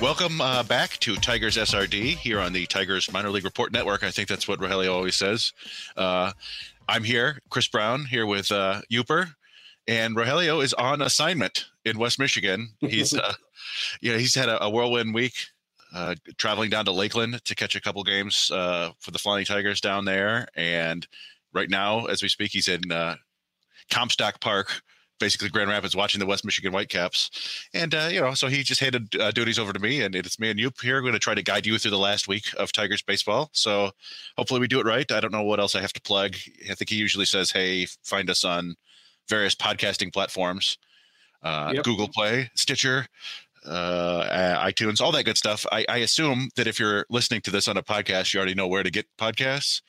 [0.00, 4.02] Welcome uh, back to Tigers SRD here on the Tigers Minor League Report Network.
[4.02, 5.52] I think that's what Rogelio always says.
[5.94, 6.32] Uh,
[6.88, 9.34] I'm here, Chris Brown, here with uh, Uper,
[9.86, 12.70] and Rogelio is on assignment in West Michigan.
[12.80, 13.34] He's, uh,
[14.00, 15.34] you know, he's had a, a whirlwind week,
[15.94, 19.82] uh, traveling down to Lakeland to catch a couple games uh, for the Flying Tigers
[19.82, 20.48] down there.
[20.56, 21.06] And
[21.52, 23.16] right now, as we speak, he's in uh,
[23.90, 24.80] Comstock Park
[25.20, 27.30] basically Grand Rapids watching the West Michigan Whitecaps.
[27.72, 30.40] And, uh, you know, so he just handed uh, duties over to me, and it's
[30.40, 30.96] me and you here.
[30.96, 33.50] We're going to try to guide you through the last week of Tigers baseball.
[33.52, 33.90] So
[34.36, 35.10] hopefully we do it right.
[35.12, 36.34] I don't know what else I have to plug.
[36.68, 38.74] I think he usually says, hey, find us on
[39.28, 40.78] various podcasting platforms
[41.42, 41.84] uh, yep.
[41.84, 43.06] Google Play, Stitcher.
[43.66, 45.66] Uh, iTunes, all that good stuff.
[45.70, 48.66] I, I assume that if you're listening to this on a podcast, you already know
[48.66, 49.82] where to get podcasts,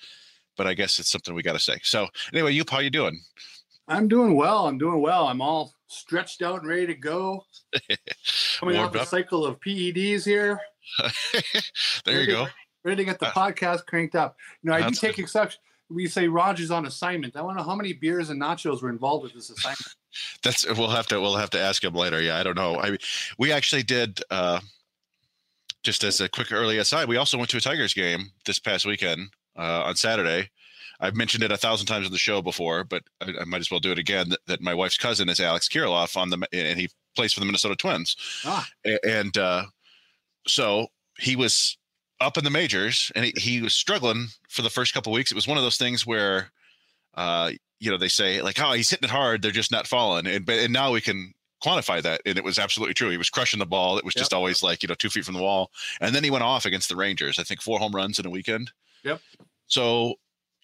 [0.57, 1.77] but I guess it's something we got to say.
[1.81, 3.21] So anyway, you, how you doing?
[3.91, 4.67] I'm doing well.
[4.67, 5.27] I'm doing well.
[5.27, 7.45] I'm all stretched out and ready to go.
[8.59, 10.59] Coming off a cycle of PEDs here.
[12.05, 12.47] there ready, you go.
[12.83, 14.37] Ready to get the uh, podcast cranked up.
[14.63, 15.59] You know, I do take exception.
[15.89, 17.35] We say Rogers on assignment.
[17.35, 19.95] I want to know how many beers and nachos were involved with this assignment.
[20.41, 22.21] That's we'll have to we'll have to ask him later.
[22.21, 22.77] Yeah, I don't know.
[22.77, 22.97] I
[23.37, 24.61] we actually did uh
[25.83, 28.85] just as a quick early aside, we also went to a Tigers game this past
[28.85, 30.49] weekend uh, on Saturday.
[31.01, 33.71] I've mentioned it a thousand times on the show before, but I, I might as
[33.71, 34.29] well do it again.
[34.29, 37.45] That, that, my wife's cousin is Alex Kirilloff on the, and he plays for the
[37.45, 38.15] Minnesota Twins.
[38.45, 38.67] Ah.
[39.03, 39.65] And uh,
[40.47, 41.77] so he was
[42.21, 45.31] up in the majors, and he, he was struggling for the first couple weeks.
[45.31, 46.51] It was one of those things where,
[47.15, 50.27] uh, you know, they say like, "Oh, he's hitting it hard; they're just not falling."
[50.27, 53.29] And but and now we can quantify that and it was absolutely true he was
[53.29, 54.21] crushing the ball it was yep.
[54.21, 55.69] just always like you know two feet from the wall
[55.99, 58.31] and then he went off against the rangers i think four home runs in a
[58.31, 58.71] weekend
[59.03, 59.21] yep
[59.67, 60.15] so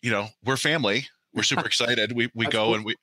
[0.07, 1.05] you know, we're family.
[1.33, 2.13] We're super excited.
[2.13, 2.75] We we go cool.
[2.75, 2.95] and we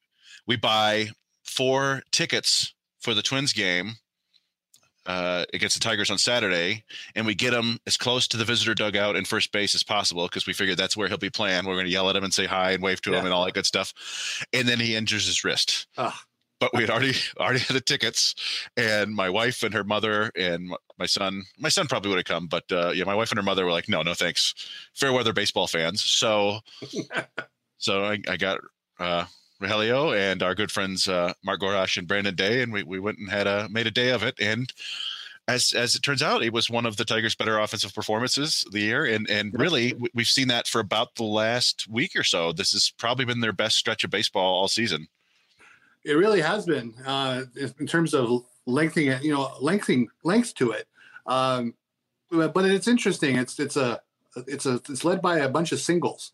[0.46, 1.10] we buy
[1.44, 3.96] four tickets for the Twins game
[5.04, 6.82] uh, against the Tigers on Saturday,
[7.14, 10.24] and we get him as close to the visitor dugout and first base as possible
[10.24, 11.66] because we figured that's where he'll be playing.
[11.66, 13.18] We're going to yell at him and say hi and wave to yeah.
[13.18, 13.92] him and all that good stuff.
[14.54, 15.86] And then he injures his wrist.
[15.98, 16.18] Oh
[16.64, 18.34] but we had already already had the tickets,
[18.76, 21.42] and my wife and her mother and my son.
[21.58, 23.72] My son probably would have come, but uh, yeah, my wife and her mother were
[23.72, 24.54] like, "No, no, thanks."
[24.94, 26.02] Fair weather baseball fans.
[26.02, 26.60] So,
[27.78, 28.60] so I, I got
[28.98, 29.26] uh,
[29.60, 33.18] Rogelio and our good friends uh, Mark Gorash and Brandon Day, and we we went
[33.18, 34.72] and had a made a day of it, and.
[35.46, 38.80] As, as it turns out, it was one of the Tigers' better offensive performances the
[38.80, 42.50] year, and and really we've seen that for about the last week or so.
[42.50, 45.06] This has probably been their best stretch of baseball all season.
[46.04, 47.44] It really has been uh,
[47.78, 50.86] in terms of lengthening it, you know, lengthening length to it.
[51.26, 51.74] Um,
[52.30, 53.36] but it's interesting.
[53.36, 54.00] It's it's a
[54.46, 56.32] it's a it's led by a bunch of singles.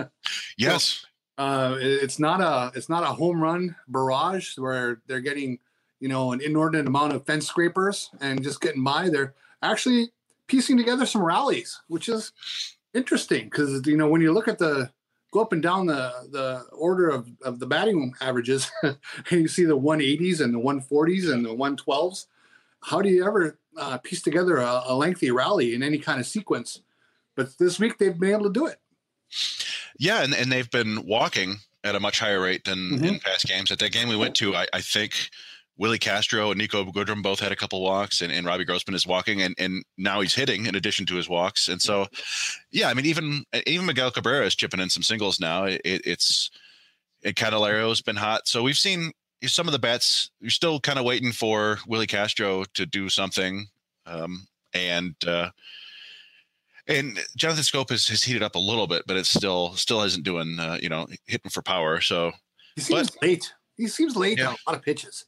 [0.58, 1.04] yes.
[1.38, 5.58] uh, it's not a it's not a home run barrage where they're getting
[6.00, 9.08] you know an inordinate amount of fence scrapers and just getting by.
[9.08, 10.10] They're actually
[10.46, 12.32] piecing together some rallies, which is
[12.94, 14.90] interesting because you know when you look at the
[15.34, 18.70] go up and down the the order of, of the batting averages.
[18.82, 18.96] And
[19.30, 22.26] you see the 180s and the 140s and the 112s
[22.80, 26.26] how do you ever uh, piece together a, a, lengthy rally in any kind of
[26.26, 26.82] sequence?
[27.34, 28.78] But this week they've been able to do it.
[29.98, 33.04] Yeah and, and they've been walking at a much higher rate than mm-hmm.
[33.04, 33.72] in past games.
[33.72, 35.30] At that game we went to I, I think
[35.76, 39.06] Willie Castro and Niko Goodrum both had a couple walks, and, and Robbie Grossman is
[39.06, 41.66] walking, and, and now he's hitting in addition to his walks.
[41.68, 42.06] And so,
[42.70, 45.64] yeah, I mean, even even Miguel Cabrera is chipping in some singles now.
[45.64, 46.50] It, it's
[47.24, 48.46] and Candelario's been hot.
[48.46, 49.10] So we've seen
[49.46, 50.30] some of the bats.
[50.40, 53.66] You're still kind of waiting for Willie Castro to do something,
[54.06, 55.50] um, and uh,
[56.86, 60.22] and Jonathan Schoop has, has heated up a little bit, but it still still isn't
[60.24, 62.00] doing uh, you know hitting for power.
[62.00, 62.32] So
[62.76, 63.52] He seems But- late.
[63.76, 64.50] He seems late Yeah.
[64.50, 65.24] on a lot of pitches.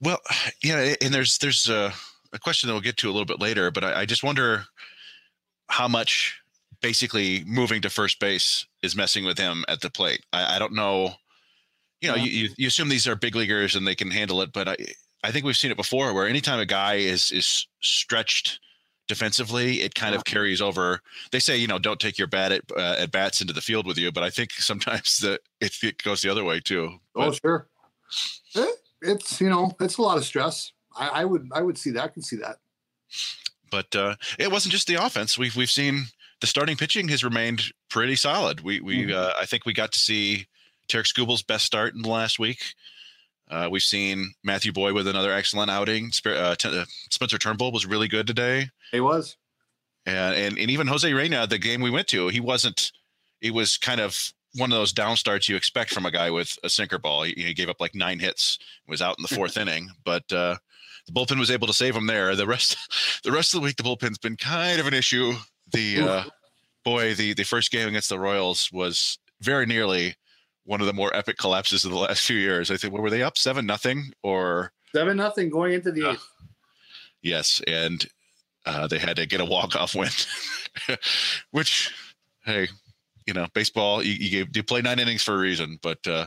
[0.00, 0.20] Well,
[0.62, 1.92] yeah, and there's there's a,
[2.32, 4.64] a question that we'll get to a little bit later, but I, I just wonder
[5.68, 6.40] how much
[6.80, 10.24] basically moving to first base is messing with him at the plate.
[10.32, 11.14] I, I don't know.
[12.00, 12.24] You know, Yeah.
[12.24, 14.76] you, you assume these are big leaguers and they can handle it, but I
[15.24, 18.60] I think we've seen it before where anytime a guy is is stretched
[19.08, 21.00] defensively, it kind of carries over.
[21.32, 23.84] They say you know don't take your bat at uh, at bats into the field
[23.86, 27.00] with you, but I think sometimes the it, it goes the other way too.
[27.16, 27.66] Oh, But- sure.
[29.02, 30.72] It's you know, it's a lot of stress.
[30.96, 32.04] I, I would I would see that.
[32.04, 32.56] I can see that.
[33.70, 35.38] but uh, it wasn't just the offense.
[35.38, 36.04] We've we've seen
[36.40, 38.60] the starting pitching has remained pretty solid.
[38.62, 39.14] We we Mhm.
[39.14, 40.46] uh, I think we got to see
[40.88, 42.62] Tarik Skubal's best start in the last week.
[43.50, 46.10] Uh, we've seen Matthew Boyd with another excellent outing.
[46.26, 49.36] Uh, T- uh, Spencer Turnbull was really good today, He was.
[50.06, 52.92] and, and and even Jose Urena, the game we went to, he wasn't.
[53.40, 56.56] It was kind of one of those down starts you expect from a guy with
[56.62, 57.22] a sinker ball.
[57.22, 60.56] He, he gave up like nine hits, was out in the fourth inning, but uh,
[61.06, 62.34] the bullpen was able to save him there.
[62.36, 62.76] The rest,
[63.24, 65.32] the rest of the week, the bullpen's been kind of an issue.
[65.72, 66.24] The uh,
[66.84, 70.16] boy, the the first game against the Royals was very nearly
[70.64, 72.70] one of the more epic collapses of the last few years.
[72.70, 76.12] I think what were they up seven nothing or Seven nothing going into the Yeah.
[76.12, 76.26] eighth.
[77.22, 78.06] yes, and
[78.66, 80.08] uh, they had to get a walk off win,
[81.50, 81.92] which
[82.44, 82.68] hey,
[83.28, 86.26] you know, baseball you you, gave, you play nine innings for a reason, but uh,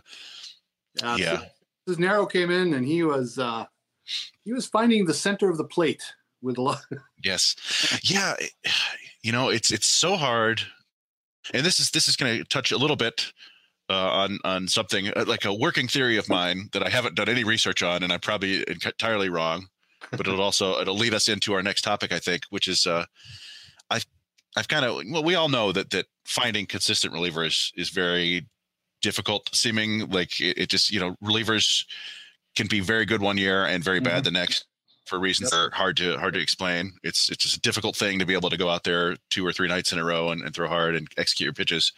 [1.03, 1.41] Uh, Yeah.
[1.89, 3.65] Cisnero came in and he was uh
[4.43, 6.03] he was finding the center of the plate
[6.41, 6.81] with a lot.
[7.23, 7.55] Yes.
[8.03, 8.35] Yeah.
[9.23, 10.61] You know, it's it's so hard.
[11.53, 13.31] And this is this is going to touch a little bit
[13.89, 17.29] uh, on on something uh, like a working theory of mine that I haven't done
[17.29, 19.67] any research on, and I'm probably entirely wrong.
[20.11, 23.05] But it'll also it'll lead us into our next topic, I think, which is uh,
[23.89, 24.05] I've
[24.55, 28.47] I've kind of well, we all know that that finding consistent relievers is very
[29.01, 29.49] difficult.
[29.53, 31.85] Seeming like it, it just you know relievers
[32.55, 34.33] can be very good one year and very bad mm-hmm.
[34.33, 34.65] the next
[35.05, 36.93] for reasons that are hard to hard to explain.
[37.03, 39.51] It's it's just a difficult thing to be able to go out there two or
[39.51, 41.91] three nights in a row and, and throw hard and execute your pitches.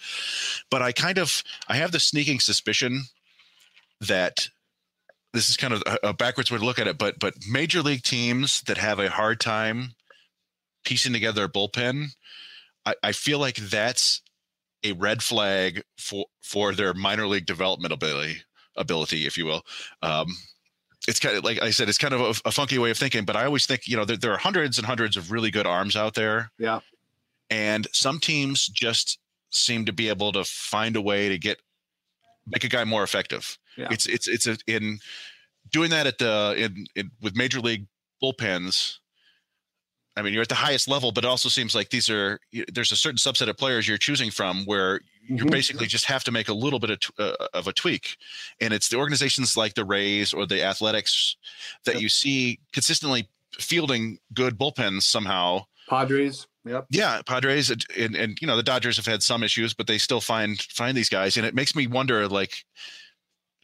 [0.70, 3.04] But I kind of I have the sneaking suspicion
[4.02, 4.48] that
[5.34, 7.82] this is kind of a, a backwards way to look at it, but but major
[7.82, 9.94] league teams that have a hard time
[10.84, 12.08] piecing together a bullpen,
[12.86, 14.22] I, I feel like that's
[14.84, 18.42] a red flag for for their minor league development ability
[18.76, 19.64] ability, if you will.
[20.02, 20.28] Um,
[21.08, 23.26] it's kind of like I said, it's kind of a, a funky way of thinking,
[23.26, 25.68] but I always think, you know, there, there are hundreds and hundreds of really good
[25.68, 26.52] arms out there.
[26.58, 26.80] Yeah.
[27.50, 29.20] And some teams just
[29.52, 31.62] seem to be able to find a way to get
[32.48, 33.58] make a guy more effective.
[33.78, 33.88] Yeah.
[33.92, 35.00] It's it's it's a, in
[35.72, 37.88] doing that at the in, in with major league
[38.22, 39.00] bullpens.
[40.16, 42.40] I mean, you're at the highest level, but it also seems like these are
[42.72, 45.52] there's a certain subset of players you're choosing from where you Mhm.
[45.52, 48.18] basically just have to make a little bit of, tw- uh, of a tweak,
[48.62, 51.36] and it's the organizations like the Rays or the Athletics
[51.86, 52.02] that Yep.
[52.02, 53.28] you see consistently
[53.60, 55.66] fielding good bullpens somehow.
[55.90, 56.48] Padres.
[56.66, 56.86] Yep.
[56.92, 60.22] Yeah, Padres and and you know the Dodgers have had some issues, but they still
[60.22, 62.64] find find these guys, and it makes me wonder like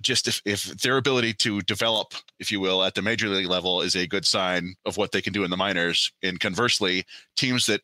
[0.02, 3.82] just if if their ability to develop, if you will, at the major league level
[3.82, 6.12] is a good sign of what they can do in the minors.
[6.24, 7.82] And conversely, teams that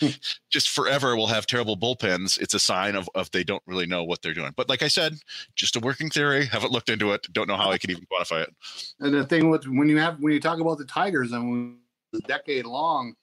[0.50, 4.04] just forever will have terrible bullpens, it's a sign of of they don't really know
[4.04, 4.52] what they're doing.
[4.56, 5.14] But like I said,
[5.54, 6.46] just a working theory.
[6.46, 7.26] Haven't looked into it.
[7.32, 8.54] Don't know how I can even quantify it.
[9.00, 11.78] And the thing with when you have when you talk about the Tigers and
[12.12, 13.14] the decade long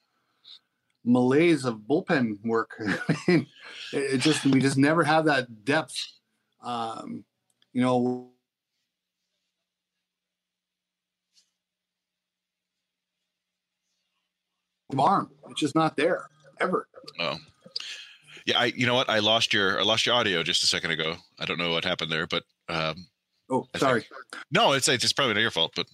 [1.05, 2.81] malaise of bullpen work,
[3.93, 5.97] it just we just never have that depth.
[6.61, 7.25] Um,
[7.73, 8.29] you know,
[14.97, 15.31] arm.
[15.49, 16.27] It's just not there
[16.59, 16.87] ever.
[17.19, 17.37] Oh.
[18.45, 19.09] Yeah, I you know what?
[19.09, 21.15] I lost your I lost your audio just a second ago.
[21.39, 23.07] I don't know what happened there, but um
[23.49, 24.05] Oh, I sorry.
[24.51, 25.87] no, it's it's probably not your fault, but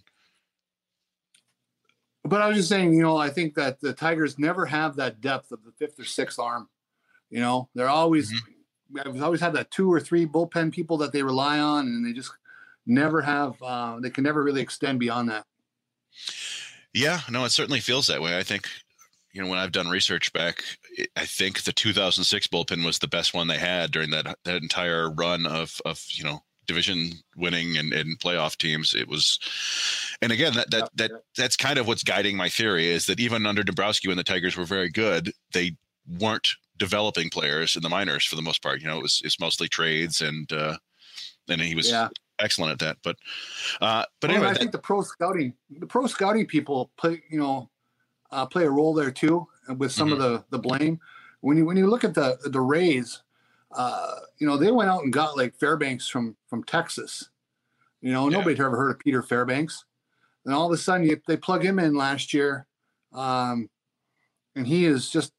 [2.24, 5.22] But I was just saying, you know, I think that the Tigers never have that
[5.22, 6.70] depth of the fifth or sixth arm.
[7.30, 8.34] You know, they're always
[8.98, 12.14] I've always had that two or three bullpen people that they rely on, and they
[12.14, 12.32] just
[12.86, 13.62] never have.
[13.62, 15.46] Uh, they can never really extend beyond that.
[16.94, 18.38] Yeah, no, it certainly feels that way.
[18.38, 18.68] I think,
[19.32, 20.64] you know, when I've done research back,
[21.16, 25.10] I think the 2006 bullpen was the best one they had during that that entire
[25.12, 28.94] run of of you know division winning and, and playoff teams.
[28.96, 29.40] It was,
[30.22, 33.46] and again, that that that that's kind of what's guiding my theory is that even
[33.46, 35.76] under Dombrowski, when the Tigers were very good, they
[36.20, 38.82] weren't developing players in the minors for the most part.
[38.82, 40.78] You know, it was it's mostly trades and uh,
[41.48, 42.10] and he was Yeah.
[42.40, 42.98] excellent at that.
[43.04, 43.18] But
[43.82, 47.22] uh, but Well, anyway, I that- think the pro scouting, the pro scouting people play,
[47.30, 47.70] you know,
[48.32, 50.34] uh, play a role there too, with some of Mm-hmm.
[50.34, 51.00] the the blame.
[51.42, 53.22] When you when you look at the the Rays,
[53.72, 57.30] uh, you know, they went out and got like Fairbanks from from Texas.
[58.02, 58.38] You know, Yeah.
[58.38, 59.86] nobody had ever heard of Peter Fairbanks,
[60.46, 62.66] and all of a sudden you, they plug him in last year,
[63.14, 63.70] um,
[64.56, 65.34] and he is just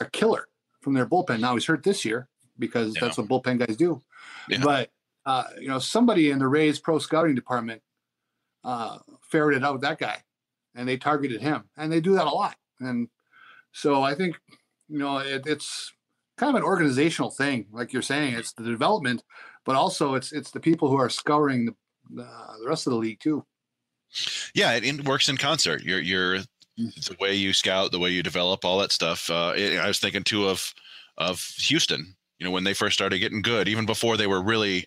[0.00, 0.46] a killer
[0.80, 1.40] from their bullpen.
[1.40, 3.00] Now he's hurt this year because Yeah.
[3.02, 4.02] that's what bullpen guys do.
[4.48, 4.58] Yeah.
[4.62, 4.90] But
[5.26, 7.82] uh, you know, somebody in the Rays pro scouting department
[8.64, 10.16] uh, ferreted out that guy,
[10.74, 12.56] and they targeted him, and they do that a lot.
[12.80, 13.08] And
[13.72, 14.40] so I think
[14.88, 15.92] you know it, it's
[16.36, 18.34] kind of an organizational thing, like you're saying.
[18.34, 19.22] It's the development,
[19.64, 21.74] but also it's it's the people who are scouring the
[22.12, 22.28] the,
[22.62, 23.44] the rest of the league too.
[24.54, 25.82] yeah, it, it works in concert.
[25.82, 26.38] You're you're
[26.88, 29.28] the way you scout, the way you develop, all that stuff.
[29.30, 30.72] Uh, it, I was thinking too of
[31.18, 32.14] of Houston.
[32.38, 34.86] You know, when they first started getting good, even before they were really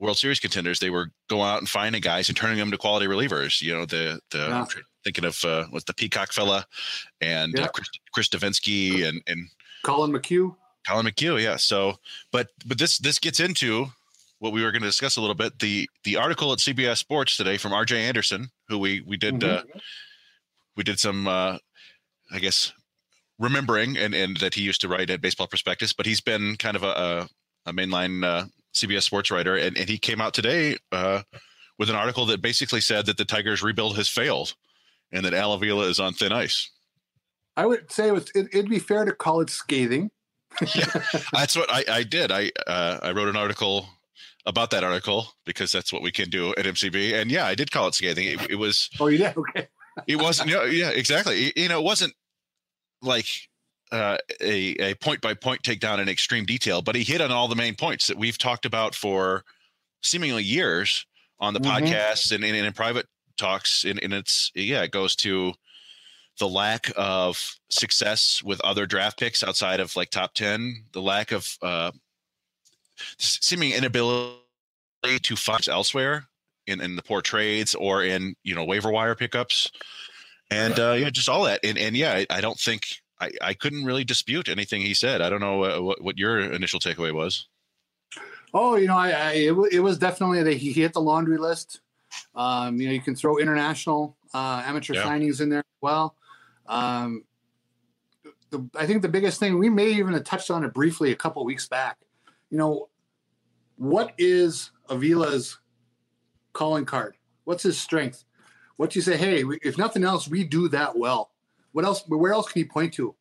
[0.00, 3.06] World Series contenders, they were going out and finding guys and turning them to quality
[3.06, 3.62] relievers.
[3.62, 4.66] You know, the the Yeah.
[5.04, 6.64] Thinking of uh, what's the Peacock fella
[7.20, 9.48] and uh, Chris, Chris Devenski and and
[9.82, 10.54] Collin McHugh.
[10.86, 11.56] Collin McHugh, yeah.
[11.56, 11.98] So,
[12.30, 13.86] but but this this gets into
[14.38, 15.58] what we were going to discuss a little bit.
[15.58, 18.00] The the article at CBS Sports today from R.J.
[18.00, 19.58] Anderson, who we we did Mhm.
[19.58, 19.62] uh,
[20.76, 21.58] we did some uh,
[22.30, 22.72] I guess
[23.38, 26.76] remembering and and that he used to write at Baseball Prospectus, but he's been kind
[26.76, 27.28] of a
[27.66, 31.22] a, mainline uh, CBS Sports writer, and and he came out today uh,
[31.78, 34.54] with an article that basically said that the Tigers rebuild has failed,
[35.10, 36.70] and that Al Avila is on thin ice.
[37.56, 40.10] I would say it was, it, it'd be fair to call it scathing.
[40.74, 40.86] yeah,
[41.32, 42.32] that's what I, I did.
[42.32, 43.86] I uh, I wrote an article
[44.46, 47.14] about that article because that's what we can do at MCB.
[47.14, 48.26] And yeah, I did call it scathing.
[48.26, 49.36] It, it was Oh, you did?
[49.36, 49.68] Okay.
[50.06, 51.52] It wasn't you know, yeah exactly.
[51.56, 52.14] You know, it wasn't
[53.02, 53.26] like
[53.90, 57.48] uh, a a point by point takedown in extreme detail, but he hit on all
[57.48, 59.44] the main points that we've talked about for
[60.02, 61.06] seemingly years
[61.40, 61.66] on the Mhm.
[61.88, 63.06] podcasts and, and in private
[63.36, 63.84] talks.
[63.84, 65.52] And, and it's yeah, it goes to
[66.38, 71.30] the lack of success with other draft picks outside of like top 10 the lack
[71.30, 71.90] of uh
[73.18, 74.38] seeming inability
[75.22, 76.26] to find elsewhere
[76.66, 79.70] in, in the poor trades or in you know waiver wire pickups
[80.50, 82.86] and uh yeah just all that and and yeah i, I don't think
[83.20, 86.38] I, I couldn't really dispute anything he said i don't know uh, what, what your
[86.40, 87.46] initial takeaway was
[88.54, 91.38] Oh, you know, I, I it, wa- it was definitely that he hit the laundry
[91.38, 91.80] list.
[92.34, 95.04] Um, you know, you can throw international uh, amateur Yeah.
[95.04, 96.16] signings in there as well.
[96.66, 97.24] Um,
[98.50, 101.16] the, I think the biggest thing we may even have touched on it briefly a
[101.16, 101.96] couple weeks back.
[102.50, 102.88] You know,
[103.76, 105.58] what is Avila's
[106.52, 107.16] calling card?
[107.44, 108.24] What's his strength?
[108.76, 109.16] What do you say?
[109.16, 111.30] Hey, if nothing else, we do that well.
[111.72, 112.02] What else?
[112.06, 113.14] Where else can he point to?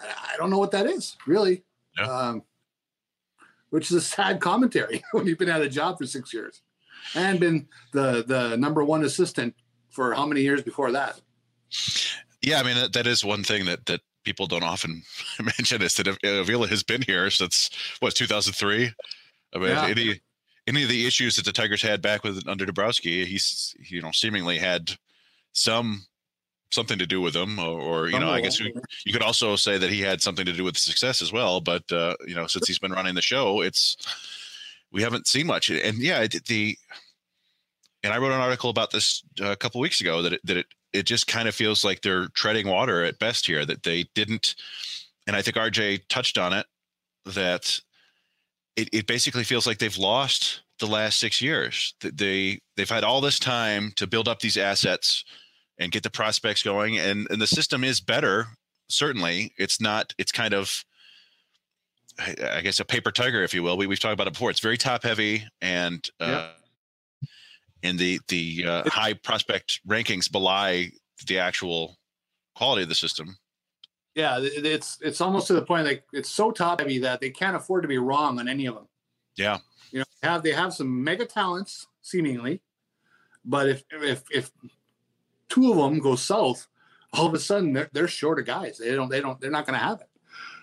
[0.00, 1.64] I I don't know what that is really.
[1.98, 2.06] Yeah.
[2.06, 2.42] Um,
[3.70, 6.62] which is a sad commentary when you've been at a job for six years
[7.14, 9.54] and been the the number one assistant
[9.90, 11.20] for how many years before that?
[12.42, 15.02] yeah i mean that, that is one thing that that people don't often
[15.40, 18.90] mention is that avila has been here since what 2003
[19.54, 19.86] i mean Yeah.
[19.86, 20.20] any
[20.66, 24.10] any of the issues that the tigers had back with under Dombrowski, he's you know
[24.12, 24.92] seemingly had
[25.52, 26.06] some
[26.72, 28.72] something to do with them or, or you know i guess we,
[29.04, 31.60] you could also say that he had something to do with the success as well
[31.60, 33.96] but uh you know since he's been running the show it's
[34.92, 35.70] we haven't seen much.
[35.70, 36.76] And yeah it, the
[38.02, 40.56] and i wrote an article about this uh, a couple weeks ago that it, that
[40.58, 44.04] it it just kind of feels like they're treading water at best here that they
[44.14, 44.54] didn't
[45.26, 46.66] and i think rj touched on it
[47.26, 47.80] that
[48.76, 51.94] it, it basically feels like they've lost the last six years.
[52.00, 55.24] They they've had all this time to build up these assets
[55.78, 58.46] and get the prospects going and and the system is better
[58.88, 59.52] certainly.
[59.58, 60.84] It's not it's kind of
[62.18, 63.76] i I guess a paper tiger if you will.
[63.76, 64.50] We, we've talked about it before.
[64.50, 66.50] It's very top heavy and uh
[67.82, 70.90] and the the uh, high prospect rankings belie
[71.26, 71.96] the actual
[72.54, 73.36] quality of the system
[74.20, 77.56] Yeah, it's it's almost to the point like it's so top heavy that they can't
[77.56, 78.86] afford to be wrong on any of them.
[79.36, 79.58] yeah
[79.92, 82.60] You know, they have they have some mega talents seemingly,
[83.44, 84.50] but if if if
[85.48, 86.66] two of them go south,
[87.14, 88.78] all of a sudden they're they're short of guys.
[88.78, 90.08] They don't they don't they're not going to have it.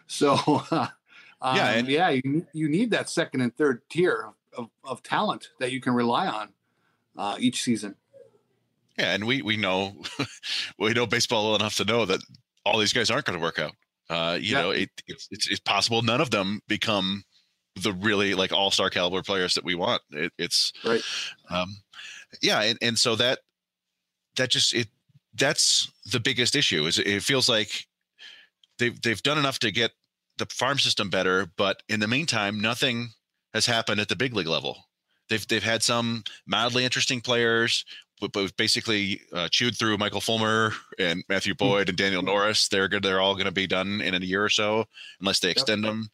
[0.08, 0.36] So
[0.72, 0.88] uh,
[1.42, 5.02] um, Yeah, yeah, and- yeah, you you need that second and third tier of, of
[5.04, 6.50] talent that you can rely on
[7.18, 7.96] uh, each season.
[9.00, 9.96] Yeah, and we we know
[10.80, 12.22] we know baseball well enough to know that
[12.68, 13.74] all these guys aren't going to work out.
[14.10, 14.62] Uh, you Yeah.
[14.62, 17.24] know, it, it's, it's it's possible none of them become
[17.76, 20.02] the really like all star caliber players that we want.
[20.12, 21.02] It, it's Right.
[21.50, 21.78] um,
[22.42, 23.40] yeah, and, and so that
[24.38, 24.88] that just it
[25.34, 27.88] that's the biggest issue is it feels like
[28.80, 29.92] they've they've done enough to get
[30.38, 33.10] the farm system better, but in the meantime, nothing
[33.54, 34.86] has happened at the big league level.
[35.30, 37.84] They've they've had some mildly interesting players,
[38.20, 42.68] but, basically uh, chewed through Michael Fulmer and Matthew Boyd and Daniel Norris.
[42.68, 43.04] They're good.
[43.04, 44.86] They're all going to be done in a year or so,
[45.20, 46.10] unless they extend them.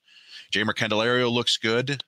[0.51, 2.03] Jeimer Candelario looks good,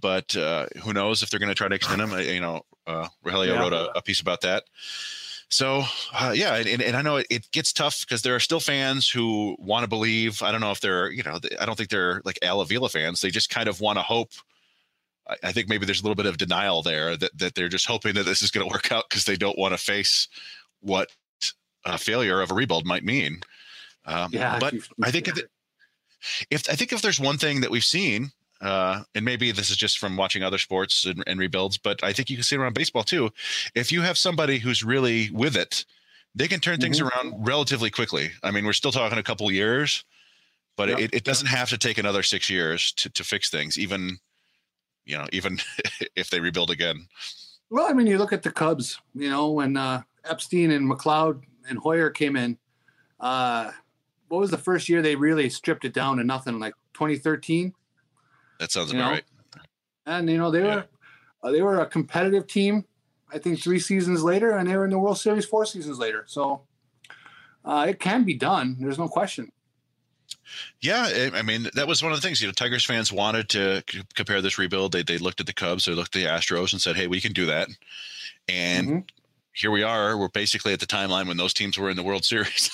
[0.00, 2.12] but uh, who knows if they're going to try to extend him?
[2.18, 3.60] You know, uh, Rogelio Yeah.
[3.60, 4.64] wrote a, a piece about that.
[5.48, 8.58] So uh, yeah, and, and I know it, it gets tough because there are still
[8.58, 10.42] fans who want to believe.
[10.42, 13.20] I don't know if they're, you know, I don't think they're like Al Avila fans.
[13.20, 14.32] They just kind of want to hope.
[15.42, 18.14] I, think maybe there's a little bit of denial there that that they're just hoping
[18.14, 20.28] that this is going to work out because they don't want to face
[20.80, 21.08] what
[21.84, 23.40] a failure of a rebuild might mean.
[24.04, 25.38] Um, Yeah, but I think if,
[26.50, 28.30] if I think if there's one thing that we've seen,
[28.60, 32.12] uh, and maybe this is just from watching other sports and, and rebuilds, but I
[32.12, 33.30] think you can see it around baseball too.
[33.74, 35.84] If you have somebody who's really with it,
[36.34, 37.10] they can turn things Mhm.
[37.10, 38.30] around relatively quickly.
[38.42, 40.04] I mean, we're still talking a couple years,
[40.76, 40.98] but Yeah.
[40.98, 44.18] it, it doesn't have to take another six years to, to fix things, even
[45.06, 45.58] you know, even
[46.16, 47.06] if they rebuild again.
[47.70, 49.00] Well, I mean, you look at the Cubs.
[49.14, 52.58] You know, when uh, Epstein and McLeod and Hoyer came in,
[53.18, 53.72] uh,
[54.28, 56.58] what was the first year they really stripped it down to nothing?
[56.58, 57.72] Like 2013,
[58.58, 59.10] That sounds about know?
[59.10, 59.24] right.
[60.06, 60.74] and you know they Yeah.
[60.76, 60.86] were
[61.42, 62.84] uh, they were a competitive team.
[63.32, 66.24] I think three seasons later, and they were in the World Series four seasons later.
[66.28, 66.62] So
[67.64, 68.76] uh, it can be done.
[68.78, 69.50] There's no question.
[70.80, 72.40] Yeah, I- mean that was one of the things.
[72.40, 74.92] You know, Tigers fans wanted to c- compare this rebuild.
[74.92, 77.20] They they looked at the Cubs, they looked at the Astros, and said, "Hey, we
[77.20, 77.68] can do that."
[78.48, 79.08] And Mhm.
[79.52, 80.16] here we are.
[80.16, 82.70] We're basically at the timeline when those teams were in the World Series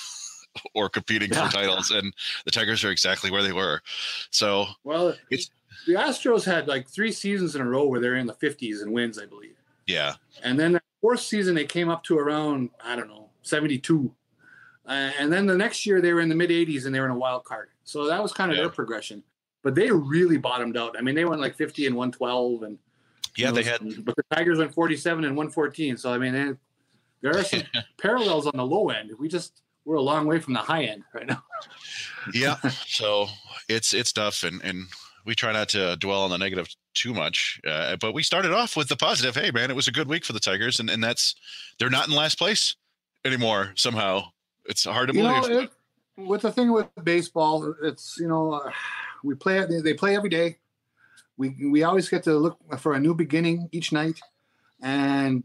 [0.73, 1.47] or competing Yeah.
[1.49, 2.13] for titles, and
[2.45, 3.81] the Tigers are exactly where they were.
[4.29, 5.49] So Well, It's-
[5.87, 8.91] the Astros had like three seasons in a row where they're in the 50s and
[8.93, 9.55] wins, I believe.
[9.87, 14.15] yeah, And then the fourth season, they came up to around, I don't know, 72.
[14.85, 17.05] Uh, and then the next year, they were in the mid 80s and they were
[17.05, 17.69] in a wild card.
[17.83, 18.63] So that was kind of Yeah.
[18.63, 19.23] their progression.
[19.61, 20.97] But they really bottomed out.
[20.97, 22.63] I mean, they went like 50 and 112.
[22.63, 22.77] And
[23.37, 25.95] yeah, you they had But the Tigers went 47 and 114.
[25.97, 26.53] So, I mean, they,
[27.21, 27.63] there are some
[27.97, 29.11] parallels on the low end.
[29.17, 31.43] We just, we're a long way from the high end right now.
[32.33, 32.55] yeah.
[32.87, 33.27] So
[33.69, 34.87] it's it's tough, and and
[35.25, 37.59] we try not to dwell on the negative too much.
[37.67, 39.35] Uh, but we started off with the positive.
[39.35, 41.35] Hey, man, it was a good week for the Tigers, and and that's
[41.79, 42.75] they're not in last place
[43.25, 43.71] anymore.
[43.75, 44.31] Somehow,
[44.65, 45.49] it's hard to you believe.
[45.49, 45.69] know, it,
[46.17, 48.71] with the thing with baseball, it's you know, uh,
[49.23, 50.57] we play they, they play every day.
[51.37, 54.19] We we always get to look for a new beginning each night,
[54.81, 55.43] and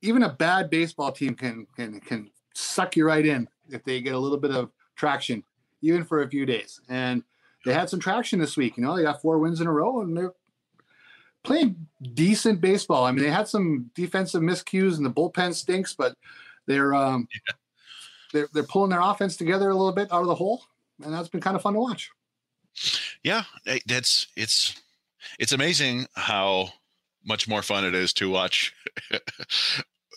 [0.00, 4.14] even a bad baseball team can can can suck you right in if they get
[4.14, 5.42] a little bit of traction,
[5.80, 6.80] even for a few days.
[6.88, 7.22] And
[7.64, 8.76] they had some traction this week.
[8.76, 10.32] You know, they got four wins in a row, and they're
[11.42, 13.04] playing decent baseball.
[13.04, 16.16] I mean, they had some defensive miscues, and the bullpen stinks, but
[16.66, 17.28] they're um,
[18.32, 20.62] they're they're pulling their offense together a little bit out of the hole,
[21.04, 22.10] and that's been kind of fun to watch.
[23.22, 23.44] yeah
[23.86, 24.74] that's it's
[25.38, 26.68] it's amazing how
[27.24, 28.72] much more fun it is to watch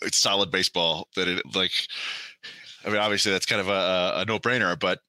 [0.02, 1.70] it's solid baseball that it like
[2.84, 5.00] i mean obviously that's kind of a, a no-brainer but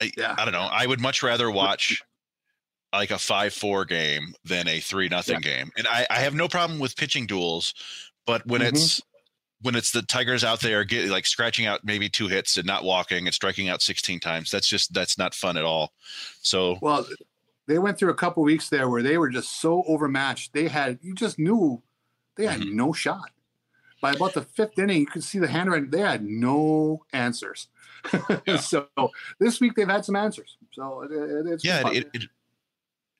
[0.00, 0.34] I, Yeah.
[0.38, 2.00] I don't know i would much rather watch
[2.92, 6.78] like a 5-4 game than a 3 nothing game and I, I have no problem
[6.78, 7.74] with pitching duels
[8.24, 8.68] but when Mhm.
[8.68, 9.02] it's
[9.62, 12.84] when it's the tigers out there get like scratching out maybe two hits and not
[12.84, 15.92] walking and striking out 16 times that's just that's not fun at all
[16.40, 17.06] so Well,
[17.66, 20.54] they went through a couple weeks there where they were just so overmatched.
[20.54, 21.82] They had you just knew
[22.36, 22.72] they had Mhm.
[22.72, 23.30] no shot.
[24.00, 25.90] By about the fifth inning, you could see the handwriting.
[25.90, 27.66] They had no answers.
[28.60, 28.86] so
[29.40, 30.56] this week they've had some answers.
[30.72, 32.22] So it, it, it's yeah it, it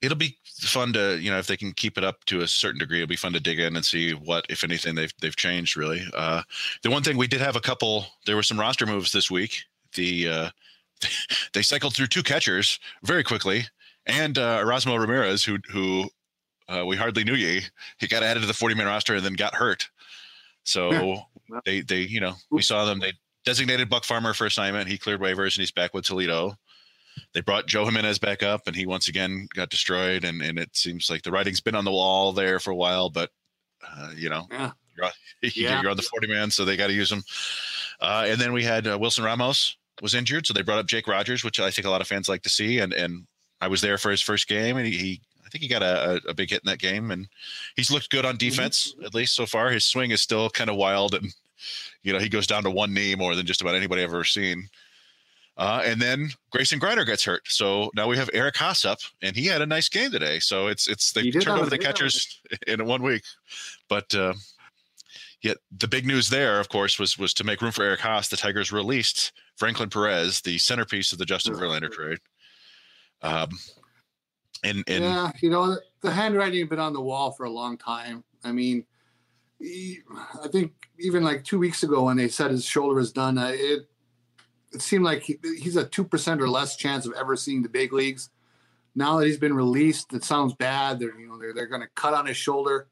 [0.03, 2.79] it'll be fun to you know if they can keep it up to a certain
[2.79, 5.77] degree it'll be fun to dig in and see what if anything they've they've changed
[5.77, 6.03] really.
[6.15, 6.43] Uh
[6.83, 9.63] the one thing we did have a couple there were some roster moves this week.
[9.95, 10.51] The uh
[11.53, 13.65] they cycled through two catchers very quickly
[14.07, 16.09] and uh erasmo ramirez who who
[16.69, 17.63] uh, we hardly knew ye
[17.99, 19.89] he got added to the 40 man roster and then got hurt.
[20.65, 21.61] So Yeah.
[21.65, 22.99] they they you know we saw them.
[23.01, 23.15] They
[23.47, 24.87] designated buck farmer for assignment.
[24.89, 26.57] He cleared waivers and he's back with toledo
[27.35, 30.25] they brought Joe Jimenez back up, and he once again got destroyed.
[30.25, 33.11] And and it seems like the writing's been on the wall there for a while,
[33.11, 33.31] but
[33.87, 34.71] uh, you know, Yeah.
[34.97, 35.13] you're on,
[35.55, 35.81] Yeah.
[35.83, 37.23] you're on the 40 man, so they got to use him.
[38.01, 41.09] Uh, and then we had uh, Wilson Ramos was injured, so they brought up Jake
[41.09, 42.79] Rogers, which I think a lot of fans like to see.
[42.81, 43.27] And and
[43.61, 46.21] I was there for his first game, and he, he I think he got a,
[46.27, 47.27] a, a big hit in that game, and
[47.75, 49.71] he's looked good on defense at least so far.
[49.71, 51.33] His swing is still kind of wild, and
[52.03, 54.25] you know he goes down to one knee more than just about anybody I've ever
[54.25, 54.69] seen.
[55.59, 59.35] Uh, and then Grayson Greiner gets hurt, so now we have Eric Haase up, and
[59.35, 60.39] he had a nice game today.
[60.39, 63.03] So it's it's they He turned over the he did have a- catchers in one
[63.03, 63.25] week,
[63.89, 64.35] but uh,
[65.43, 68.29] yet the big news there, of course, was was to make room for Eric Haase.
[68.31, 72.19] The Tigers released Franklin Perez, the centerpiece of the Justin Verlander trade.
[73.23, 73.49] Um,
[74.63, 77.77] and and yeah, you know, the- handwriting had been on the wall for a long
[77.77, 78.23] time.
[78.45, 78.85] I mean,
[79.61, 83.51] I think even like two weeks ago when they said his shoulder was done, uh,
[83.53, 83.89] it
[84.73, 87.69] it seemed like he, he's a two percent or less chance of ever seeing the
[87.69, 88.31] big leagues.
[88.95, 90.99] Now that he's been released, it sounds bad.
[90.99, 92.89] They're you know they're they're going to cut on his shoulder.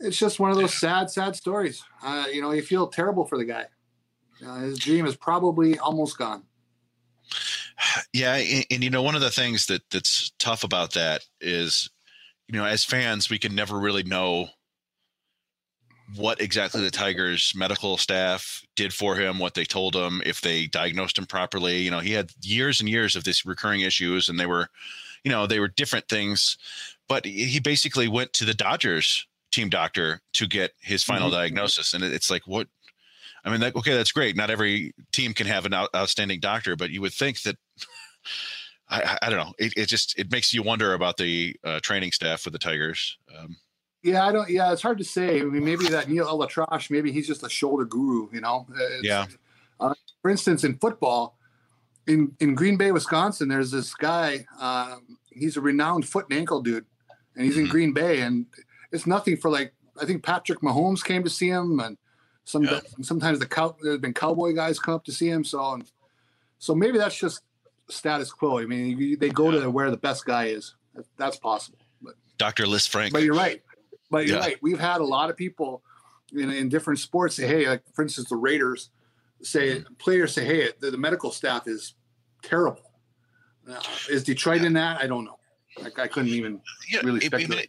[0.00, 1.84] It's just one of those sad, sad stories.
[2.02, 3.66] Uh, you know, you feel terrible for the guy.
[4.44, 6.44] Uh, his dream is probably almost gone.
[8.12, 11.90] Yeah, and, and you know, one of the things that that's tough about that is,
[12.48, 14.48] you know, as fans, we can never really know
[16.16, 20.66] what exactly the Tigers medical staff did for him, what they told him, if they
[20.66, 21.78] diagnosed him properly.
[21.78, 24.68] You know, he had years and years of this recurring issues, and they were,
[25.24, 26.58] you know, they were different things.
[27.08, 31.32] But he basically went to the Dodgers team doctor to get his final Mhm.
[31.32, 32.68] diagnosis, and it's like, what?
[33.44, 34.36] I mean, that, okay, that's great.
[34.36, 37.56] Not every team can have an out, outstanding doctor, but you would think that
[38.88, 39.54] I, I- don't know.
[39.58, 43.16] It, it just it makes you wonder about the uh, training staff with the Tigers.
[43.36, 43.56] Um,
[44.02, 44.48] Yeah, I don't.
[44.48, 45.40] Yeah, it's hard to say.
[45.40, 48.28] I mean, maybe that Neal ElAttrache, maybe he's just a shoulder guru.
[48.32, 48.66] You know.
[48.74, 49.26] It's- Yeah.
[49.78, 51.36] Uh, for instance, in football,
[52.06, 54.46] in in Green Bay, Wisconsin, there's this guy.
[54.58, 56.86] Um, he's a renowned foot and ankle dude,
[57.36, 57.70] and he's in Mhm.
[57.70, 58.46] Green Bay, and
[58.92, 59.74] it's nothing for like.
[60.00, 61.98] I think Patrick Mahomes came to see him, and
[62.44, 62.80] some Yeah.
[63.02, 65.44] sometimes the cow, there's been cowboy guys come up to see him.
[65.44, 65.78] So,
[66.58, 67.42] so maybe that's just
[67.88, 68.58] status quo.
[68.60, 69.60] I mean, you, they go Yeah.
[69.60, 70.74] to where the best guy is.
[71.18, 71.78] That's possible.
[72.00, 72.66] But Dr.
[72.66, 73.12] Liz Frank.
[73.12, 73.62] but you're right.
[74.10, 74.42] But you're Yeah.
[74.44, 74.56] right.
[74.62, 75.82] We've had a lot of people
[76.32, 78.90] in, in different sports say, hey, like for instance, the Raiders
[79.42, 79.94] say Mm-hmm.
[79.94, 81.94] players say, hey, the, the medical staff is
[82.42, 82.82] terrible.
[83.70, 85.00] Uh, is Detroit in that?
[85.00, 85.38] I don't know.
[85.80, 86.60] Like I couldn't even.
[86.90, 87.64] yeah, really it, speculate.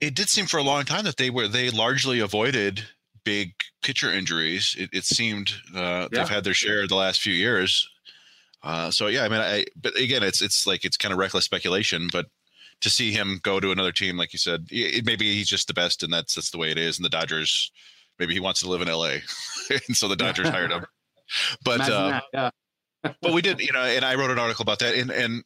[0.00, 2.82] it, it did seem for a long time that they were they largely avoided
[3.22, 4.74] big pitcher injuries.
[4.78, 6.08] It, it seemed uh, Yeah.
[6.10, 7.88] they've had their share the last few years.
[8.62, 11.44] Uh, so yeah, I mean, I but again, it's it's like it's kind of reckless
[11.44, 12.26] speculation, but
[12.84, 15.74] to see him go to another team, like you said, it, maybe he's just the
[15.74, 16.98] best, and that's that's the way it is.
[16.98, 17.72] And the Dodgers,
[18.18, 19.22] maybe he wants to live in L.A.,
[19.70, 20.84] and so the Dodgers hired him.
[21.64, 22.24] But uh, that.
[22.32, 22.50] Yeah.
[23.22, 25.42] but we did, you know, and I wrote an article about that, and and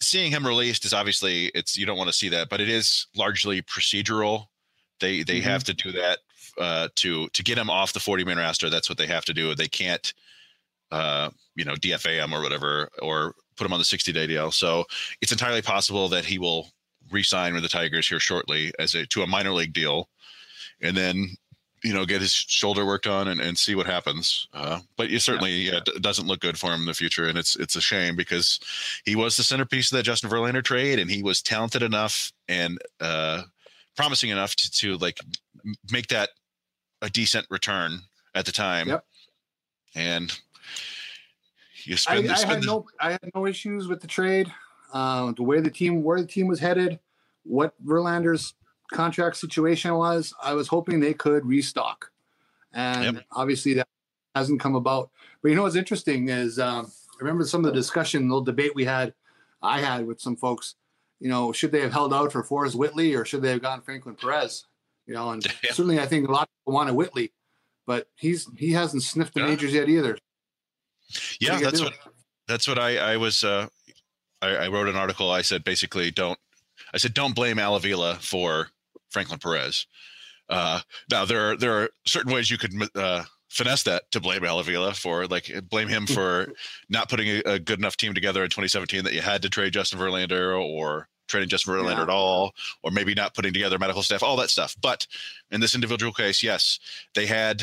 [0.00, 3.06] seeing him released is obviously it's you don't want to see that, but it is
[3.16, 4.46] largely procedural.
[5.00, 5.44] They they Mhm.
[5.44, 6.18] have to do that
[6.58, 8.68] uh, to to get him off the forty man roster.
[8.68, 9.54] That's what they have to do.
[9.54, 10.12] They can't,
[10.90, 14.50] uh, you know, DFA him or whatever, or put him on the sixty day deal.
[14.50, 14.84] So
[15.20, 16.68] it's entirely possible that he will
[17.10, 20.08] re-sign with the Tigers here shortly as a to a minor league deal,
[20.80, 21.36] and then
[21.82, 24.46] you know get his shoulder worked on and, and see what happens.
[24.52, 27.38] Uh, but it certainly yeah, it doesn't look good for him in the future, and
[27.38, 28.60] it's it's a shame because
[29.04, 32.78] he was the centerpiece of that Justin Verlander trade, and he was talented enough and
[33.00, 33.42] uh,
[33.96, 35.18] promising enough to, to like
[35.90, 36.30] make that
[37.02, 38.00] a decent return
[38.34, 38.88] at the time.
[38.88, 39.04] Yep.
[39.94, 40.38] And
[41.84, 44.52] you I, spend, I spend had the- no I had no issues with the trade.
[44.92, 46.98] Uh, the way the team where the team was headed,
[47.44, 48.54] what Verlander's
[48.92, 52.10] contract situation was, I was hoping they could restock,
[52.74, 53.24] and Yep.
[53.32, 53.88] obviously that
[54.34, 55.10] hasn't come about.
[55.42, 58.74] But you know what's interesting is um, I remember some of the discussion, little debate
[58.74, 59.14] we had,
[59.62, 60.74] I had with some folks.
[61.20, 63.80] You know, should they have held out for Forrest Whitley or should they have gone
[63.80, 64.66] Franklin Perez?
[65.06, 65.70] You know, and Yeah.
[65.72, 67.32] certainly I think a lot of people wanted Whitley,
[67.86, 69.46] but he's he hasn't sniffed the Yeah.
[69.46, 70.18] majors yet either.
[71.40, 71.94] Yeah, that's what
[72.48, 73.68] that's what I I was uh,
[74.40, 75.30] I, I wrote an article.
[75.30, 76.38] I said basically don't
[76.92, 78.68] I said don't blame Al Avila for
[79.10, 79.86] Franklin Perez.
[80.48, 84.44] Uh, now there are there are certain ways you could uh, finesse that to blame
[84.44, 86.52] Al Avila for like blame him for
[86.88, 89.72] not putting a, a good enough team together in 2017 that you had to trade
[89.72, 92.02] Justin Verlander or trading Justin Verlander Yeah.
[92.02, 94.76] at all, or maybe not putting together medical staff, all that stuff.
[94.82, 95.06] But
[95.50, 96.78] in this individual case, yes,
[97.14, 97.62] they had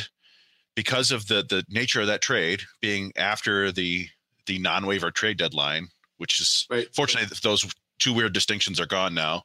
[0.80, 4.08] because of the the nature of that trade being after the
[4.46, 6.88] the non-waiver trade deadline, which is Right.
[6.96, 7.66] fortunately those
[8.00, 9.44] two weird distinctions are gone now.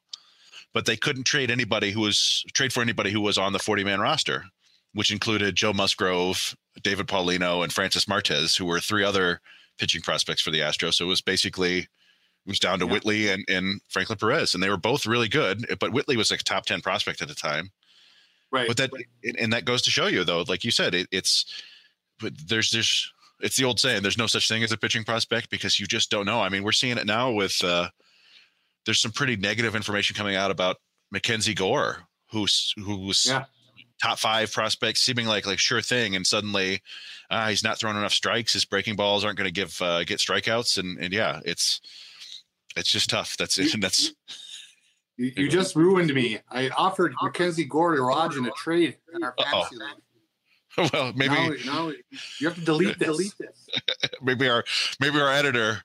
[0.73, 3.83] But they couldn't trade anybody who was trade for anybody who was on the 40
[3.83, 4.45] man roster,
[4.93, 9.41] which included Joe Musgrove, David Paulino, and Francis Martes, who were three other
[9.79, 10.95] pitching prospects for the Astros.
[10.95, 11.89] So it was basically it
[12.47, 12.93] was down to Yeah.
[12.93, 15.67] Whitley and, and Franklin Perez, and they were both really good.
[15.81, 17.71] But Whitley was like a top 10 prospect at the time
[18.55, 18.69] Right.
[18.69, 18.91] but that
[19.25, 21.45] and- and that goes to show you though like you said it, it's
[22.21, 25.51] but there's there's it's the old saying there's no such thing as a pitching prospect
[25.51, 27.89] because you just don't know i mean we're seeing it now with uh
[28.87, 30.77] there's some pretty negative information coming out about
[31.11, 33.45] mackenzie gore who's who's Yeah.
[34.03, 36.83] top five prospect, seeming like like sure thing, and suddenly
[37.31, 38.53] uh, he's not throwing enough strikes.
[38.53, 41.81] His breaking balls aren't going to give uh, get strikeouts, and and yeah, it's
[42.77, 43.37] it's just tough.
[43.39, 43.73] That's it.
[43.75, 44.13] And That's
[45.17, 46.39] You, you just ruined me.
[46.51, 50.91] I offered Mackenzie Gore to Raj in a trade in our fantasy league.
[50.93, 51.93] well, maybe Now, now
[52.41, 53.07] you have to delete this.
[53.09, 53.69] Delete this.
[54.23, 54.65] maybe our
[55.01, 55.83] maybe our editor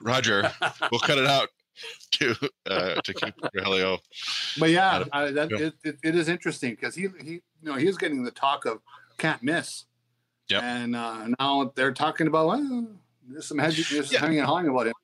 [0.00, 0.50] Roger
[0.90, 1.50] will cut it out
[2.12, 2.34] to
[2.68, 3.98] uh, to keep Rogelio.
[4.58, 7.74] But yeah, Adam, I, that, it, it, it is interesting because he he you know
[7.74, 8.80] he was getting the talk of
[9.18, 9.84] can't miss.
[10.48, 10.62] Yep.
[10.62, 12.88] And uh, now they're talking about well,
[13.28, 14.20] there's some hedging, there's Yeah.
[14.20, 14.94] hemming and hawing about him.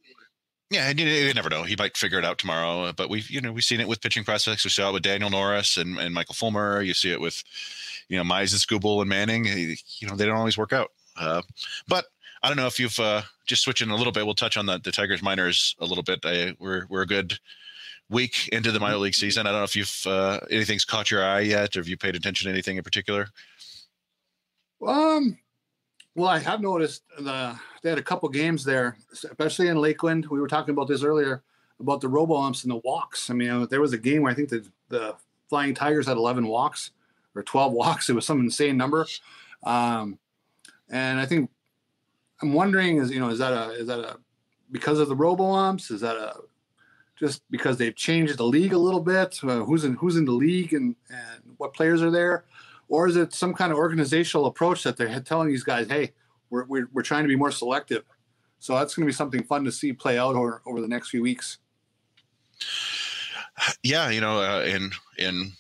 [0.71, 1.65] Yeah, and you, you never know.
[1.65, 2.85] He might figure it out tomorrow.
[2.85, 4.65] uh, But we've you know we've seen it with pitching prospects.
[4.65, 6.81] We saw it with Daniel Norris and, and Michael Fulmer.
[6.81, 7.43] You see it with
[8.09, 9.45] you know Mize and Skubal and Manning.
[9.47, 10.93] You know they don't always work out.
[11.17, 11.43] Uh,
[11.89, 12.07] but
[12.43, 14.25] I don't know if you've uh, just switching a little bit.
[14.25, 16.21] We'll touch on the, the Tigers minors a little bit.
[16.25, 17.39] I, we're we're a good
[18.09, 19.47] week into the minor league season.
[19.47, 22.15] I don't know if you've uh, anything's caught your eye yet, or if you paid
[22.15, 23.29] attention to anything in particular.
[24.87, 25.37] Um,
[26.15, 30.27] well, I have noticed the they had a couple games there, especially in Lakeland.
[30.27, 31.43] We were talking about this earlier
[31.79, 33.31] about the robo umps and the walks.
[33.31, 35.15] I mean, there was a game where I think the the
[35.49, 36.93] Flying Tigers had 11 walks
[37.35, 38.09] or 12 walks.
[38.09, 39.07] It was some insane number.
[39.65, 40.19] Um,
[40.89, 41.51] and I think
[42.43, 44.17] I'm wondering is you know is that a is that a
[44.71, 45.91] because of the robo umps?
[45.91, 46.35] Is that a
[47.19, 49.39] just because they've changed the league a little bit?
[49.43, 52.45] Uh, who's in who's in the league and and what players are there?
[52.91, 56.13] Or is it some kind of organizational approach that they're telling these guys, hey,
[56.51, 58.03] we're, we're, we're trying to be more selective?
[58.59, 61.09] So that's going to be something fun to see play out over, over the next
[61.09, 61.59] few weeks.
[63.83, 65.53] Yeah, you know, uh, and and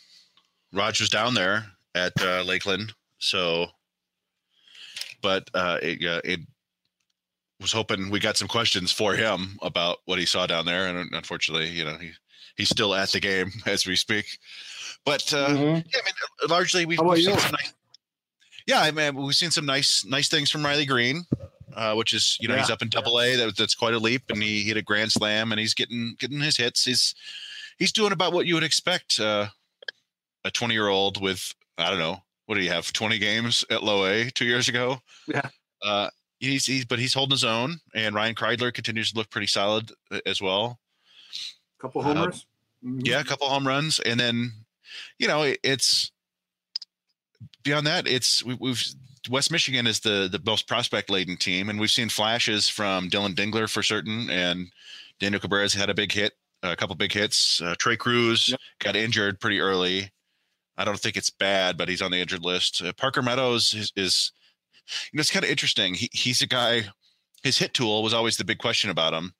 [0.72, 3.66] Rogers down there at uh, Lakeland, so.
[5.22, 6.40] But uh, it, uh, it
[7.60, 11.12] was hoping we got some questions for him about what he saw down there, and
[11.12, 12.12] unfortunately, you know, he
[12.56, 14.38] he's still at the game as we speak.
[15.04, 16.14] But uh, yeah, I mean,
[16.48, 17.72] largely we've, we've seen some nice.
[18.66, 21.24] Yeah, I mean, we've seen some nice nice things from Riley Greene,
[21.74, 23.36] uh, which is you know he's up in Double A.
[23.36, 26.40] That, that's quite a leap, and he hit a grand slam, and he's getting getting
[26.40, 26.84] his hits.
[26.84, 27.14] He's
[27.78, 29.46] he's doing about what you would expect uh,
[30.44, 33.82] a 20 year old with I don't know what do you have 20 games at
[33.82, 35.00] low A two years ago.
[35.28, 35.48] Yeah.
[35.82, 36.10] Uh,
[36.40, 39.92] he's, he's but he's holding his own, and Ryan Kreidler continues to look pretty solid
[40.10, 40.78] uh, as well.
[41.80, 42.46] couple Uh, homers.
[42.82, 44.52] Yeah, a couple home runs, and then
[45.18, 46.10] you know it, it's
[47.62, 48.06] beyond that.
[48.06, 48.82] It's we, we've
[49.28, 53.34] West Michigan is the the most prospect laden team, and we've seen flashes from Dillon
[53.34, 54.72] Dingler for certain, and
[55.18, 57.60] Daniel Cabrera's had a big hit, a couple big hits.
[57.60, 58.60] Uh, Trei Cruz Yep.
[58.78, 60.10] got injured pretty early.
[60.76, 62.82] I don't think it's bad, but he's on the injured list.
[62.82, 64.32] Uh, Parker Meadows is, is
[65.12, 65.94] you know it's kind of interesting.
[65.94, 66.84] He he's a guy.
[67.42, 69.34] His hit tool was always the big question about him,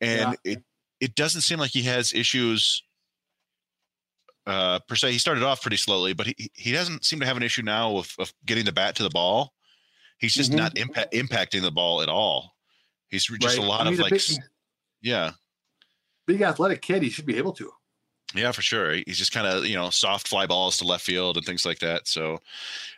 [0.00, 0.62] and it
[1.00, 2.82] it doesn't seem like he has issues
[4.46, 5.12] uh, per se.
[5.12, 7.96] He started off pretty slowly, but he he doesn't seem to have an issue now
[7.98, 9.52] of, of getting the bat to the ball.
[10.18, 10.56] He's just Mhm.
[10.56, 12.56] not impact, impacting the ball at all.
[13.08, 14.22] He's just a lot of like, big,
[15.02, 15.32] yeah,
[16.26, 17.02] big athletic kid.
[17.02, 17.70] He should be able to.
[18.34, 18.92] yeah, for sure.
[19.06, 21.78] He's just kind of you know soft fly balls to left field and things like
[21.80, 22.08] that.
[22.08, 22.38] So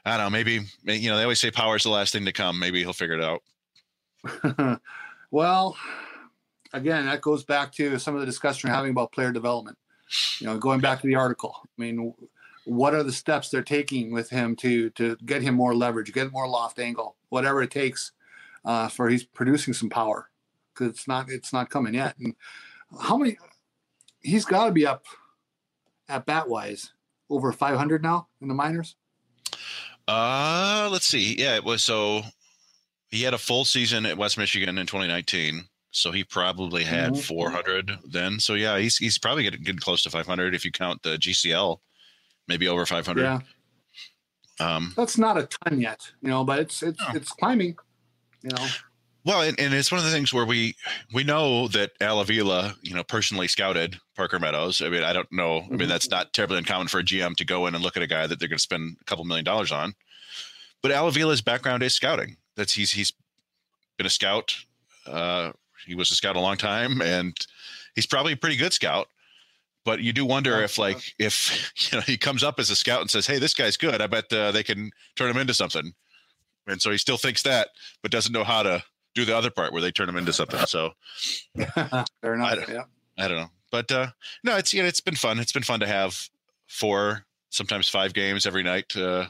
[0.05, 0.31] I don't know.
[0.31, 2.59] Maybe you know they always say power is the last thing to come.
[2.59, 3.43] Maybe he'll figure it out.
[5.31, 5.77] well,
[6.73, 9.77] again, that goes back to some of the discussion we're having about player development.
[10.41, 11.57] You know, going back to the article.
[11.63, 12.15] I mean,
[12.65, 16.33] what are the steps they're taking with him to to get him more leverage, get
[16.33, 18.13] more loft angle, whatever it takes
[18.65, 20.31] uh, for he's producing some power
[20.73, 22.17] because it's not it's not coming yet.
[22.19, 22.35] And
[23.01, 23.39] how many?
[24.21, 25.05] He's got to be up
[26.09, 26.93] at bat wise
[27.29, 28.97] over 500 now in the minors.
[30.09, 31.37] Uh, let's see.
[31.39, 32.23] Yeah, it was so
[33.09, 35.65] he had a full season at West Michigan in 2019.
[35.97, 37.25] So he probably had Mhm.
[37.25, 38.41] 400 then.
[38.41, 41.81] So yeah, he's he's probably getting, getting close to 500 if you count the GCL,
[42.49, 43.23] maybe over 500.
[43.23, 43.41] Yeah,
[44.61, 47.15] Um, that's not a ton yet, you know, but it's it's No.
[47.15, 47.77] it's climbing.
[48.43, 48.67] You know,
[49.25, 50.75] well, and, and it's one of the things where we
[51.13, 54.83] we know that Al Avila, you know, personally scouted Parker Meadows.
[54.83, 55.59] I mean, I don't know.
[55.63, 55.89] I mean, Mhm.
[55.89, 58.27] that's not terribly uncommon for a GM to go in and look at a guy
[58.27, 59.95] that they're going to spend a couple million dollars on.
[60.83, 62.37] But Al Avila's background is scouting.
[62.57, 63.13] That's he's he's
[63.97, 64.55] been a scout.
[65.07, 65.53] Uh,
[65.87, 67.37] he was a scout a long time, and
[67.95, 69.09] he's probably a pretty good scout.
[69.85, 72.77] But you do wonder Yeah, if, like, if you know, he comes up as a
[72.77, 74.01] scout and says, "Hey, this guy's good.
[74.01, 75.93] I bet uh, they can turn him into something."
[76.67, 77.69] And so he still thinks that,
[78.01, 78.83] but doesn't know how to
[79.15, 80.61] do the other part where they turn him into something.
[80.67, 80.93] So
[81.57, 82.53] fair enough.
[82.53, 82.85] I don't- Yeah.
[83.17, 84.09] I don't know, but uh,
[84.43, 85.39] no, it's you know, it's been fun.
[85.39, 86.29] It's been fun to have
[86.67, 89.27] four, sometimes five games every night uh,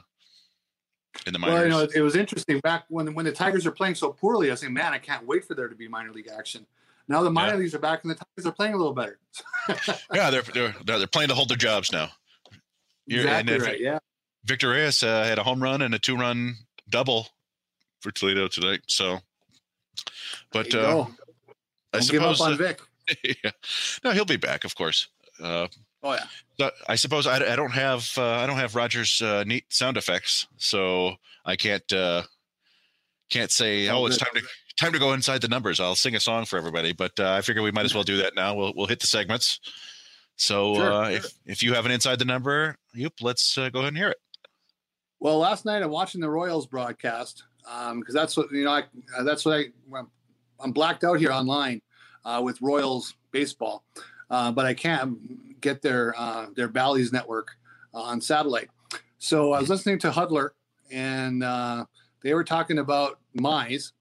[1.27, 1.55] in the minors.
[1.55, 4.49] Well, you know, it, was interesting back when when the Tigers are playing so poorly.
[4.49, 6.67] I was saying, man, I can't wait for there to be minor league action.
[7.09, 7.59] Now the minor Yeah.
[7.59, 9.19] leagues are back and the Tigers are playing a little better.
[10.15, 12.11] yeah, they're they're they're they're playing to hold their jobs now.
[13.07, 13.81] You're- exactly right.
[13.81, 13.99] Yeah.
[14.45, 16.55] Victor Reyes uh, had a home run and a two run
[16.89, 17.29] double
[18.01, 18.83] for Toledo tonight.
[18.87, 19.21] So,
[20.53, 21.07] but uh.
[21.95, 22.81] I Don't give up suppose on Vic.
[23.45, 23.51] yeah.
[24.03, 25.07] no, he'll be back, of course.
[25.41, 25.69] Uh,
[26.07, 26.25] Oh yeah.
[26.61, 29.97] so I suppose I, I don't have uh, I don't have Rogers' uh, neat sound
[29.97, 31.15] effects, so
[31.47, 32.23] I can't uh,
[33.31, 34.43] can't say Oh, it's time to
[34.79, 35.81] time to go inside the numbers.
[35.81, 38.19] I'll sing a song for everybody, but uh, I figure we might as well do
[38.19, 38.55] that now.
[38.55, 39.61] We'll we'll hit the segments.
[40.37, 41.17] So Sure, uh, sure.
[41.17, 44.11] if if you have an inside the number, yep, let's uh, go ahead and hear
[44.11, 44.19] it.
[45.21, 48.73] Well, last night I'm watching the Royals broadcast because that's what you know.
[48.73, 48.83] I,
[49.17, 50.11] uh, that's what I I'm-
[50.61, 51.83] I'm blacked out here online
[52.25, 53.85] uh, with Royals baseball,
[54.31, 57.57] uh, but I can't get their uh, their Bally's network
[57.93, 58.71] on satellite.
[59.19, 60.51] So I was listening to Hudler,
[60.91, 61.87] and uh,
[62.23, 63.93] they were talking about Mize,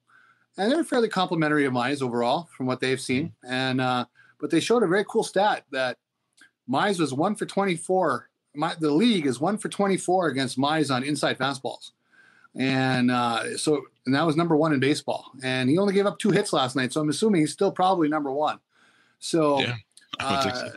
[0.58, 3.34] and they're fairly complimentary of Mize overall from what they've seen.
[3.48, 4.06] And uh,
[4.40, 5.98] but they showed a very cool stat that
[6.70, 11.04] Mize was one for 24 my, the league is one for 24 against Mize on
[11.04, 11.92] inside fastballs.
[12.56, 15.32] And uh, so, and that was number one in baseball.
[15.42, 16.94] And he only gave up two hits last night.
[16.94, 18.60] So I'm assuming he's still probably number one.
[19.20, 19.76] So, Yeah,
[20.20, 20.70] Uh,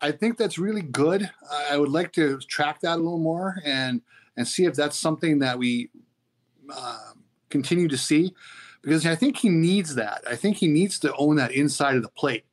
[0.00, 1.30] I, think that's really good.
[1.50, 4.02] I- I would like to track that a little more and,
[4.36, 5.90] and see if that's something that we
[6.74, 8.34] um continue to see
[8.82, 10.24] because I think he needs that.
[10.28, 12.44] I think he needs to own that inside of the plate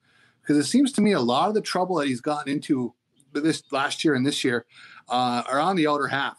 [0.42, 2.94] because it seems to me a lot of the trouble that he's gotten into
[3.34, 4.66] this last year and this year
[5.10, 6.38] uh, are on the outer half.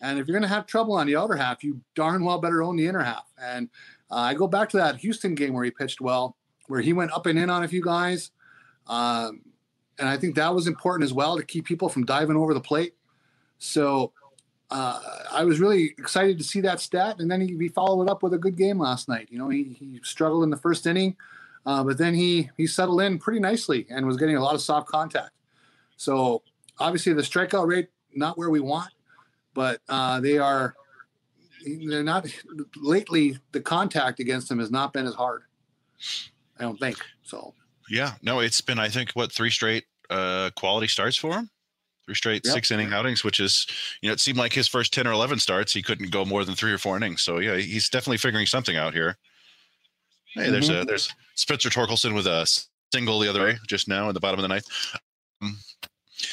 [0.00, 2.62] And if you're going to have trouble on the outer half, you darn well better
[2.62, 3.24] own the inner half.
[3.40, 3.68] And
[4.10, 6.36] uh, I go back to that Houston game where he pitched well,
[6.68, 8.30] where he went up and in on a few guys.
[8.88, 9.42] Um,
[9.98, 12.60] and I think that was important as well to keep people from diving over the
[12.60, 12.94] plate.
[13.58, 14.12] So
[14.70, 15.00] uh,
[15.32, 17.16] I was really excited to see that stat.
[17.18, 19.28] And then he, he followed it up with a good game last night.
[19.30, 21.16] You know, he, he struggled in the first inning,
[21.66, 24.60] uh, but then he he settled in pretty nicely and was getting a lot of
[24.60, 25.30] soft contact.
[25.96, 26.42] So
[26.78, 28.90] obviously the strikeout rate not where we want,
[29.54, 30.74] but uh, they are
[31.64, 32.26] they're not
[32.76, 33.38] lately.
[33.52, 35.42] The contact against him has not been as hard.
[36.58, 37.54] I don't think so.
[37.90, 41.50] Yeah, no, it's been I think what three straight uh, quality starts for him,
[42.06, 42.54] three straight Yep.
[42.54, 43.66] six inning outings, which is
[44.02, 46.44] you know it seemed like his first ten or eleven starts he couldn't go more
[46.44, 47.22] than three or four innings.
[47.22, 49.16] So yeah, he's definitely figuring something out here.
[50.34, 50.82] Hey, there's Mm-hmm.
[50.82, 52.46] a there's Spencer Torkelson with a
[52.92, 54.66] single the other way just now in the bottom of the ninth.
[55.42, 55.56] Um,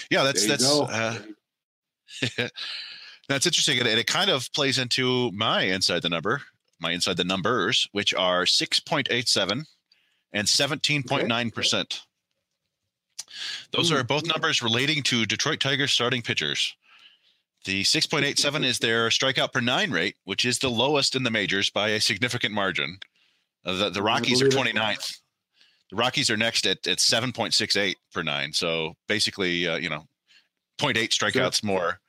[0.10, 1.20] yeah, that's that's uh,
[3.30, 6.42] that's interesting, and it, it kind of plays into my inside the number,
[6.80, 9.66] my inside the numbers, which are six point eight seven
[10.36, 12.02] and seventeen point nine percent.
[13.72, 16.76] Those are both numbers relating to Detroit Tigers starting pitchers.
[17.66, 21.70] The 6.87 is their strikeout per nine rate, which is the lowest in the majors
[21.70, 23.00] by a significant margin.
[23.66, 25.18] Uh, the, the Rockies are 29th.
[25.90, 28.54] The Rockies are next at, at 7.68 per nine.
[28.54, 30.06] So basically, uh, you know,
[30.80, 32.00] 0.8 strikeouts more.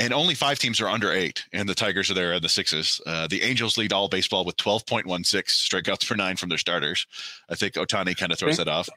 [0.00, 3.00] And only five teams are under eight, and the Tigers are there and the sixes.
[3.04, 7.04] Uh, the Angels lead all baseball with 12.16 strikeouts per nine from their starters.
[7.50, 8.88] I think Ohtani kind of throws that off.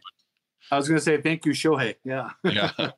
[0.72, 1.96] I was going to say thank you, Shohei.
[2.04, 2.30] Yeah.
[2.44, 2.72] yeah.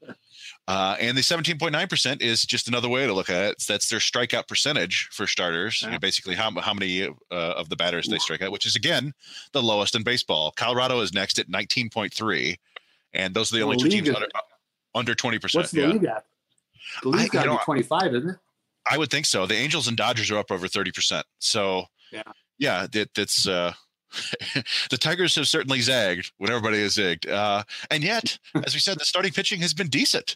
[0.65, 3.63] Uh, and the 17.9% is just another way to look at it.
[3.67, 5.81] That's their strikeout percentage for starters.
[5.81, 8.75] You know, basically, how, how many uh, of the batters they strike out, which is,
[8.75, 9.13] again,
[9.51, 10.53] the lowest in baseball.
[10.55, 12.55] Colorado is next at 19.3.
[13.13, 14.27] And those are the The only two teams is- under,
[14.95, 15.55] under 20%.
[15.55, 15.87] What's the yeah.
[15.87, 16.25] league at?
[17.01, 18.37] The league's I- got to be 25, isn't it?
[18.89, 19.45] I would think so.
[19.45, 21.23] The Angels and Dodgers are up over 30%.
[21.39, 22.23] So, Yeah.
[22.57, 23.47] yeah, that, that's.
[23.47, 23.73] Uh,
[24.89, 27.27] the Tigers have certainly zagged when everybody has zigged.
[27.29, 30.35] Uh, and yet, as we said, the starting pitching has been decent.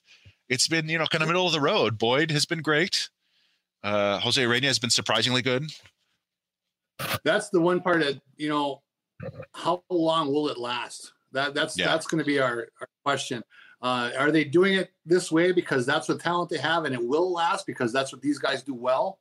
[0.49, 1.97] It's been, you know, kind of middle of the road.
[1.97, 3.09] Boyd has been great.
[3.83, 5.69] Uh, Jose Urena has been surprisingly good.
[7.23, 8.81] That's the one part that you know.
[9.53, 11.11] How long will it last?
[11.31, 11.87] That that's Yeah.
[11.87, 13.43] that's going to be our, our question.
[13.81, 17.03] Uh, are they doing it this way because that's the talent they have and it
[17.03, 19.19] will last because that's what these guys do well,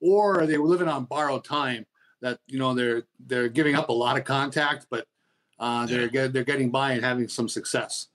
[0.00, 1.86] or are they living on borrowed time?
[2.20, 5.06] That you know they're they're giving up a lot of contact, but
[5.58, 8.08] uh, they're get, they're getting by and having some success.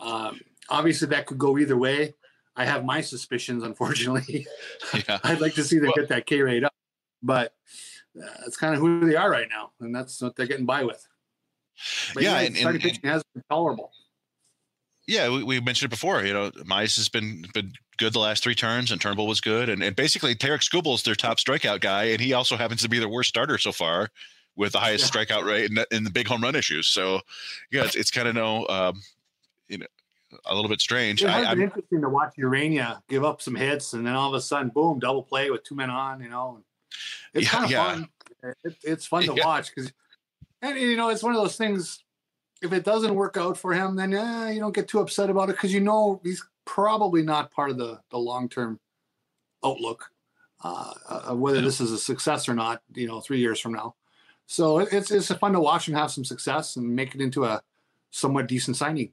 [0.00, 2.14] Um, obviously, that could go either way.
[2.56, 4.46] I have my suspicions, unfortunately.
[5.08, 5.18] Yeah.
[5.24, 6.74] I'd like to see them Well- get that K rate up,
[7.22, 7.54] but
[8.20, 10.82] uh, that's kind of who they are right now, and that's what they're getting by
[10.84, 11.06] with.
[12.14, 13.90] But Yeah, yeah, and- starting and- has been tolerable.
[15.06, 16.24] Yeah, we, we mentioned it before.
[16.24, 19.68] You know, Mize has been been good the last three turns, and Turnbull was good,
[19.68, 22.88] and, and basically Tarik Skubal is their top strikeout guy, and he also happens to
[22.88, 24.10] be their worst starter so far,
[24.56, 26.88] with the highest strikeout rate and in the big home run issues.
[26.88, 27.20] So,
[27.70, 29.02] yeah, it's, it's kind of no, um,
[29.68, 29.86] you know,
[30.46, 31.22] a little bit strange.
[31.22, 34.14] It has I, been I'm, interesting to watch Urena give up some hits, and then
[34.14, 36.22] all of a sudden, boom, double play with two men on.
[36.22, 36.62] You know,
[37.34, 37.84] it's Yeah, kind of yeah.
[37.84, 38.08] fun.
[38.64, 39.44] It, it's fun to Yeah.
[39.46, 39.92] watch because,
[40.60, 42.04] and you know, it's one of those things.
[42.62, 45.50] If it doesn't work out for him, then eh, you don't get too upset about
[45.50, 48.78] it because you know he's probably not part of the the long term
[49.64, 50.10] outlook,
[50.62, 52.82] uh, uh, whether this is a success or not.
[52.94, 53.94] You know, three years from now.
[54.46, 57.62] So it's it's fun to watch him have some success and make it into a
[58.10, 59.12] somewhat decent signing.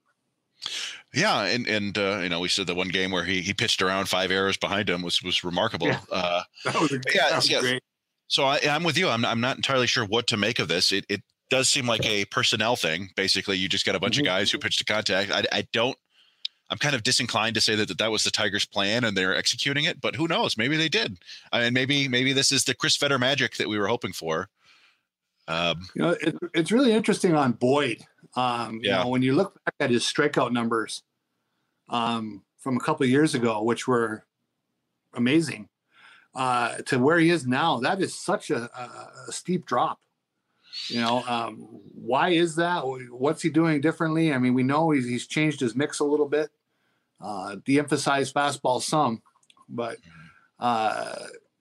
[1.14, 3.82] Yeah, and and uh, you know we said the one game where he he pitched
[3.82, 5.88] around five errors behind him was was remarkable.
[5.88, 6.02] Yeah.
[6.12, 7.62] Uh, That was, a, Yeah, that was yeah.
[7.62, 7.84] great.
[8.28, 9.08] so I, I'm with you.
[9.08, 10.92] I'm I'm not entirely sure what to make of this.
[10.92, 13.10] It it does seem like a personnel thing.
[13.16, 14.20] Basically, you just got a bunch Mhm.
[14.22, 15.32] of guys who pitched to contact.
[15.32, 15.98] I I don't.
[16.72, 19.36] I'm kind of disinclined to say that, that that was the Tigers' plan and they're
[19.36, 20.56] executing it, but who knows?
[20.56, 21.18] Maybe they did.
[21.52, 24.50] I mean, maybe maybe this is the Chris Fetter magic that we were hoping for.
[25.48, 28.06] Um, You know, it, it's really interesting on Boyd.
[28.36, 28.98] Um, you Yeah.
[29.04, 31.02] know, when you look back at his strikeout numbers
[31.90, 34.28] um, from a couple of years ago, which were
[35.16, 35.70] amazing,
[36.36, 40.00] uh, to where he is now, that is such a, a, a steep drop.
[40.88, 41.56] You know, um,
[41.94, 42.82] why is that?
[43.12, 44.34] What's he doing differently?
[44.34, 46.50] I mean, we know he's, he's changed his mix a little bit,
[47.22, 49.22] uh, de-emphasized fastball some,
[49.68, 49.98] but
[50.60, 51.16] uh,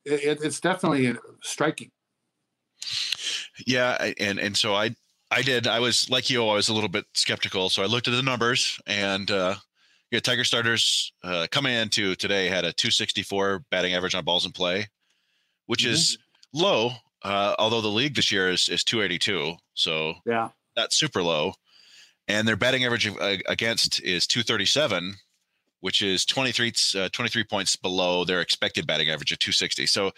[0.04, 1.90] it, it's definitely striking.
[3.66, 4.94] Yeah, and and so I
[5.30, 5.66] I did.
[5.66, 6.46] I was like you.
[6.46, 9.56] I was a little bit skeptical, so I looked at the numbers, and uh,
[10.10, 14.52] yeah, Tiger starters uh, coming into today had a 264 batting average on balls in
[14.52, 14.88] play,
[15.66, 16.18] which is
[16.54, 16.92] low.
[17.22, 20.50] Uh, although the league this year is is 282, so Yeah.
[20.76, 21.54] that's super low,
[22.28, 25.14] and their batting average uh, against is 237,
[25.80, 29.86] which is 23 uh, 23 points below their expected batting average of 260.
[29.86, 30.12] So,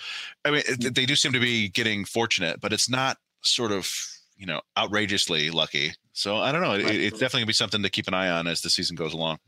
[0.44, 3.88] I mean, they do seem to be getting fortunate, but it's not sort of
[4.36, 5.92] you know outrageously lucky.
[6.12, 6.74] So I don't know.
[6.74, 9.14] It, it's definitely gonna be something to keep an eye on as the season goes
[9.14, 9.38] along.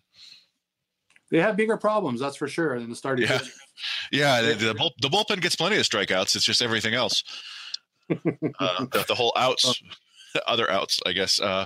[1.33, 3.41] They have bigger problems, that's for sure, than the starting Yeah.
[4.13, 6.37] Yeah, the, the, bull, the bullpen gets plenty of strikeouts.
[6.37, 7.25] It's just everything else.
[8.61, 9.83] Uh, the, the whole outs,
[10.47, 11.41] other outs, I guess.
[11.41, 11.65] Uh,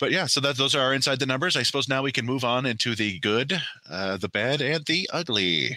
[0.00, 1.56] but yeah, so that those are our inside the numbers.
[1.56, 3.60] I suppose now we can move on into the good,
[3.90, 5.76] uh, the bad, and the ugly.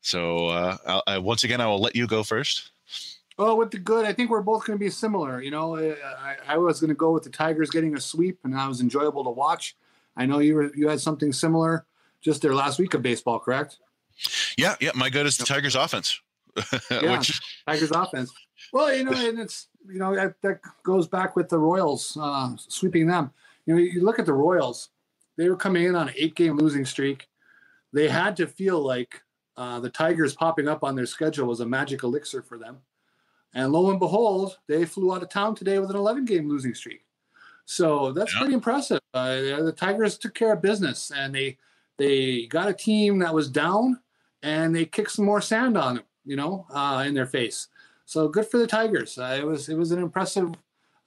[0.00, 2.72] So uh, I'll, once again, I will let you go first.
[3.38, 5.40] Well, with the good, I think we're both going to be similar.
[5.40, 8.40] You know, I, I, I was going to go with the Tigers getting a sweep,
[8.42, 9.76] and that was enjoyable to watch.
[10.16, 11.86] I know you were you had something similar
[12.20, 13.78] just their last week of baseball, correct?
[14.58, 14.90] Yeah, yeah.
[14.94, 16.20] My good is the Tigers' offense,
[16.90, 17.16] Yeah.
[17.16, 18.32] which Tigers offense.
[18.72, 22.54] Well, you know, and it's you know that, that goes back with the Royals uh,
[22.56, 23.32] sweeping them.
[23.66, 24.90] You know, you look at the Royals;
[25.36, 27.28] they were coming in on an eight-game losing streak.
[27.92, 29.22] They had to feel like
[29.56, 32.78] uh, the Tigers popping up on their schedule was a magic elixir for them.
[33.52, 37.04] And lo and behold, they flew out of town today with an 11-game losing streak.
[37.64, 38.38] So that's Yeah.
[38.40, 39.00] pretty impressive.
[39.12, 41.58] Uh, the Tigers took care of business, and they
[42.00, 44.00] they got a team that was down,
[44.42, 47.68] and they kicked some more sand on them, you know, uh, in their face.
[48.06, 49.18] So good for the Tigers.
[49.18, 50.52] Uh, it was it was an impressive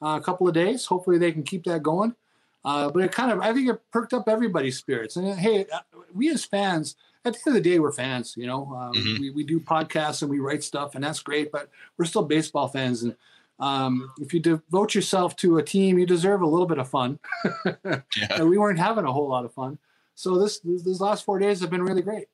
[0.01, 0.85] uh, couple of days.
[0.85, 2.15] Hopefully they can keep that going.
[2.63, 5.17] Uh, but it kind of I think it perked up everybody's spirits.
[5.17, 5.79] And uh, hey, uh,
[6.13, 8.35] we as fans, at the end of the day, we're fans.
[8.37, 9.19] You know, um, Mhm.
[9.19, 11.51] we we do podcasts and we write stuff, and that's great.
[11.51, 13.15] But we're still baseball fans, and
[13.59, 17.19] um, if you devote yourself to a team, you deserve a little bit of fun.
[17.85, 18.27] Yeah.
[18.37, 19.77] And we weren't having a whole lot of fun.
[20.15, 22.27] So this these last four days have been really great.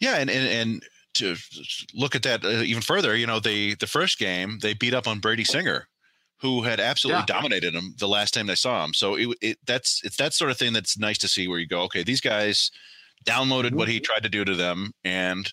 [0.00, 0.82] Yeah, and and, and
[1.14, 1.36] to
[1.94, 5.06] look at that uh, even further, you know, the the first game they beat up
[5.06, 5.88] on Brady Singer,
[6.40, 7.26] who had absolutely Yeah.
[7.40, 8.94] dominated him the last time they saw him.
[8.94, 11.66] So it, it that's it's that sort of thing that's nice to see where you
[11.66, 12.70] go, okay, these guys
[13.24, 15.52] downloaded what he tried to do to them, and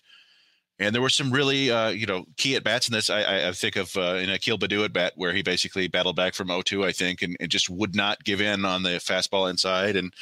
[0.78, 3.10] and there were some really uh, you know key at bats in this.
[3.10, 6.34] I, I, think of uh, in Akil Baddoo at bat where he basically battled back
[6.34, 9.96] from 0-2, I think, and, and just would not give in on the fastball inside,
[9.96, 10.12] and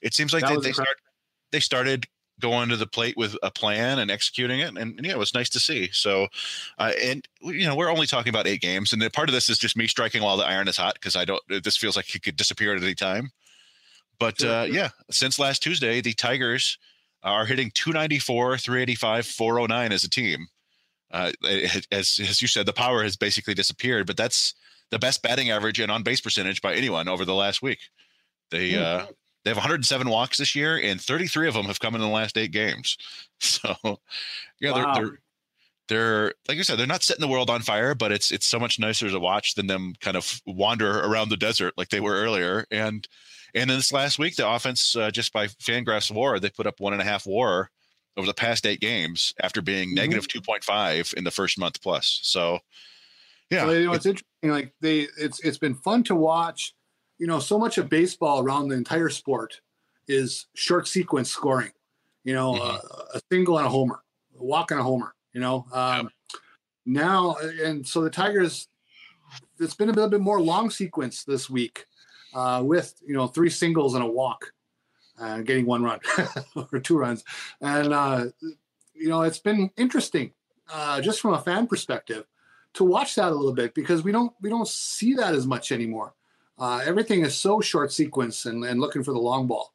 [0.00, 0.96] it seems like That they they, start,
[1.52, 2.06] they started
[2.40, 4.76] going to the plate with a plan and executing it.
[4.76, 5.88] And, yeah it was nice to see.
[5.92, 6.28] So
[6.78, 8.92] uh, and you know we're only talking about eight games.
[8.92, 11.16] And the part of this is just me striking while the iron is hot because
[11.16, 13.30] i don't this feels like it could disappear at any time.
[14.18, 16.78] But uh, yeah since last tuesday the tigers
[17.30, 20.46] are hitting 294 385 409 as a team
[21.12, 24.54] uh, it- as, as you said the power has basically disappeared but that's
[24.90, 27.78] the best batting average and on base percentage by anyone over the last week
[28.50, 28.82] they Hmm.
[28.82, 29.06] uh,
[29.44, 32.36] they have 107 walks this year, and 33 of them have come in the last
[32.36, 32.96] eight games.
[33.38, 33.76] So,
[34.60, 34.94] yeah, Wow.
[34.94, 35.18] they're, they're
[35.88, 38.58] they're like I said, they're not setting the world on fire, but it's it's so
[38.58, 42.14] much nicer to watch than them kind of wander around the desert like they were
[42.16, 42.66] earlier.
[42.72, 43.06] And
[43.56, 46.78] and in this last week, the offense uh, just by Fangraphs WAR, they put up
[46.78, 47.70] one and a half WAR
[48.16, 49.94] over the past eight games after being Mhm.
[49.94, 52.20] negative 2.5 in the first month plus.
[52.22, 52.60] So,
[53.50, 54.50] yeah, So, you know, it's interesting.
[54.50, 56.74] Like they, it's it's been fun to watch.
[57.18, 59.60] You know, so much of baseball around the entire sport
[60.06, 61.72] is short sequence scoring.
[62.24, 62.60] You know, Mhm.
[62.84, 64.02] uh, a single and a homer,
[64.38, 65.14] a walk and a homer.
[65.32, 66.10] You know, um,
[66.84, 68.68] now and so the Tigers.
[69.58, 71.86] It's been a little bit more long sequence this week,
[72.36, 74.52] uh, with you know three singles and a walk,
[75.18, 75.98] uh, getting one run
[76.72, 77.24] or two runs,
[77.60, 78.26] and uh,
[78.98, 80.32] you know, it's been interesting,
[80.72, 82.24] uh, just from a fan perspective,
[82.74, 85.72] to watch that a little bit because we don't we don't see that as much
[85.72, 86.14] anymore.
[86.58, 89.74] Uh, everything is so short sequence and, and looking for the long ball.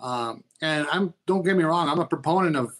[0.00, 2.76] Um, and I'm don't get me wrong, I'm a proponent of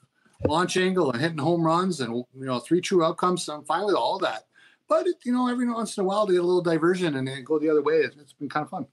[0.46, 3.48] launch angle and hitting home runs and you know three true outcomes.
[3.48, 4.44] I'm fine with all that.
[4.88, 7.46] But you know, every once in a while to get a little diversion and, and
[7.46, 8.86] go the other way, it's been kind of fun.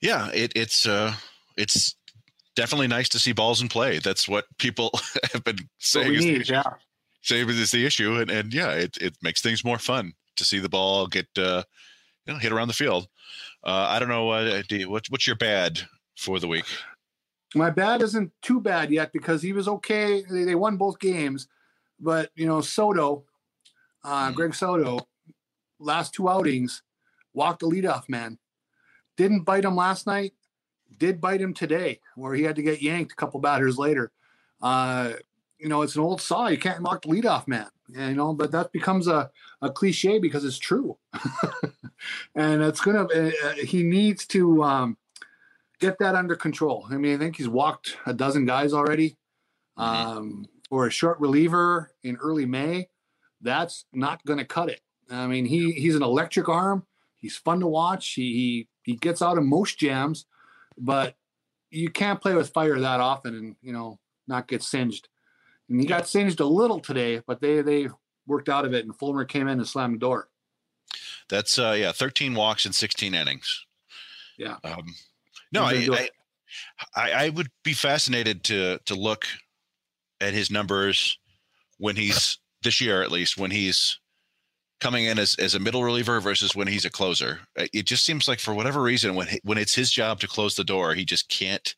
[0.00, 1.14] Yeah, it, it's uh,
[1.56, 1.96] it's
[2.54, 3.98] definitely nice to see balls in play.
[3.98, 4.90] That's what people
[5.32, 6.08] have been saying.
[6.08, 6.52] we is the need, issue.
[6.52, 6.62] yeah.
[7.22, 10.58] Saying is the issue, and and yeah, it it makes things more fun to see
[10.58, 11.62] the ball get uh,
[12.26, 13.08] you know hit around the field.
[13.64, 15.80] Uh, I don't know uh, what what's your bad
[16.16, 16.66] for the week.
[17.54, 20.22] My bad isn't too bad yet because he was okay.
[20.28, 21.48] They, they won both games,
[21.98, 23.24] but you know Soto,
[24.04, 25.06] uh, Greg Soto,
[25.80, 26.82] last two outings
[27.34, 28.38] walked the leadoff man.
[29.16, 30.32] Didn't bite him last night.
[30.98, 34.12] Did bite him today, where he had to get yanked a couple batters later.
[34.62, 35.14] Uh,
[35.58, 36.48] you know, it's an old saw.
[36.48, 37.68] You can't walk the leadoff man.
[37.88, 39.30] You know, but that becomes a,
[39.62, 40.96] a cliche because it's true,
[42.34, 43.04] and it's gonna.
[43.04, 44.62] Uh, uh, he needs to.
[44.62, 44.96] Um,
[45.78, 46.86] get that under control.
[46.90, 49.16] I mean, I think he's walked a dozen guys already.
[49.76, 52.88] Um, for a short reliever in early May,
[53.42, 54.80] that's not going to cut it.
[55.10, 56.86] I mean, he he's an electric arm.
[57.14, 58.14] He's fun to watch.
[58.14, 60.26] He he, he gets out of most jams,
[60.78, 61.16] but
[61.70, 65.08] you can't play with fire that often and you know not get singed.
[65.68, 67.88] And he got singed a little today, but they they
[68.26, 70.28] worked out of it, and Fulmer came in and slammed the door.
[71.28, 73.66] That's uh, yeah, 13 walks and 16 innings.
[74.38, 74.56] Yeah.
[74.62, 74.94] Um,
[75.52, 76.08] no, I, I,
[76.94, 79.26] I I would be fascinated to to look
[80.20, 81.18] at his numbers
[81.78, 83.98] when he's this year at least when he's
[84.80, 87.40] coming in as, as a middle reliever versus when he's a closer.
[87.58, 90.28] Uh, It just seems like for whatever reason when he- when it's his job to
[90.28, 91.74] close the door, he just can't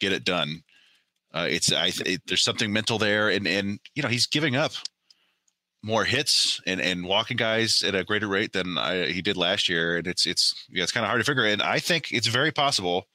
[0.00, 0.62] get it done.
[1.32, 4.72] Uh, it's I it, there's something mental there, and and you know he's giving up
[5.82, 9.68] more hits and and walking guys at a greater rate than I, he did last
[9.68, 11.44] year, and it's it's yeah it's kind of hard to figure.
[11.44, 13.06] And I think it's very possible.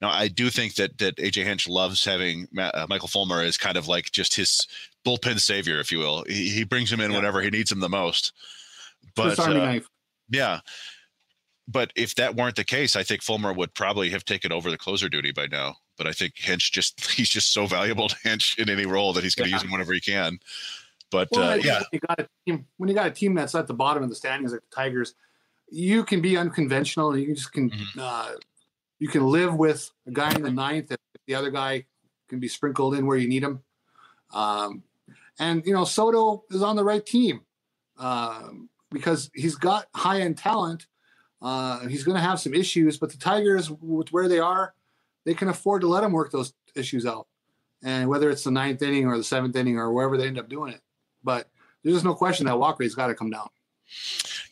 [0.00, 3.58] Now I do think that that AJ Hinch loves having Ma- uh, Michael Fulmer as
[3.58, 4.66] kind of like just his
[5.04, 6.24] bullpen savior, if you will.
[6.28, 7.16] He, he brings him in Yeah.
[7.18, 8.32] whenever he needs him the most.
[9.16, 9.86] But uh, knife.
[10.30, 10.60] yeah.
[11.68, 14.78] But if that weren't the case, I think Fulmer would probably have taken over the
[14.78, 15.76] closer duty by now.
[15.96, 19.22] But I think Hinch just he's just so valuable to Hinch in any role that
[19.24, 19.56] he's going to Yeah.
[19.56, 20.38] use him whenever he can.
[21.10, 23.54] But Well, uh, yeah, when you got a team when you got a team that's
[23.54, 25.14] at the bottom of the standings like the Tigers,
[25.70, 27.98] you can be unconventional and you just can Mhm.
[27.98, 28.32] uh,
[28.98, 31.84] you can live with a guy in the ninth if the other guy
[32.28, 33.62] can be sprinkled in where you need him.
[34.32, 34.82] Um,
[35.38, 37.40] and you know Soto is on the right team
[37.96, 40.86] um, because he's got high end talent.
[41.42, 44.74] Uh, he's going to have some issues, but the Tigers, with where they are,
[45.24, 47.26] they can afford to let him work those issues out.
[47.82, 50.50] And whether it's the ninth inning or the seventh inning or wherever they end up
[50.50, 50.82] doing it,
[51.24, 51.48] but
[51.82, 53.48] there's just no question that walk rate's got to come down.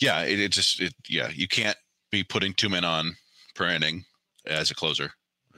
[0.01, 1.77] yeah, it, it just it yeah, you can't
[2.11, 3.17] be putting two men on
[3.55, 4.05] per inning
[4.47, 5.11] as a closer.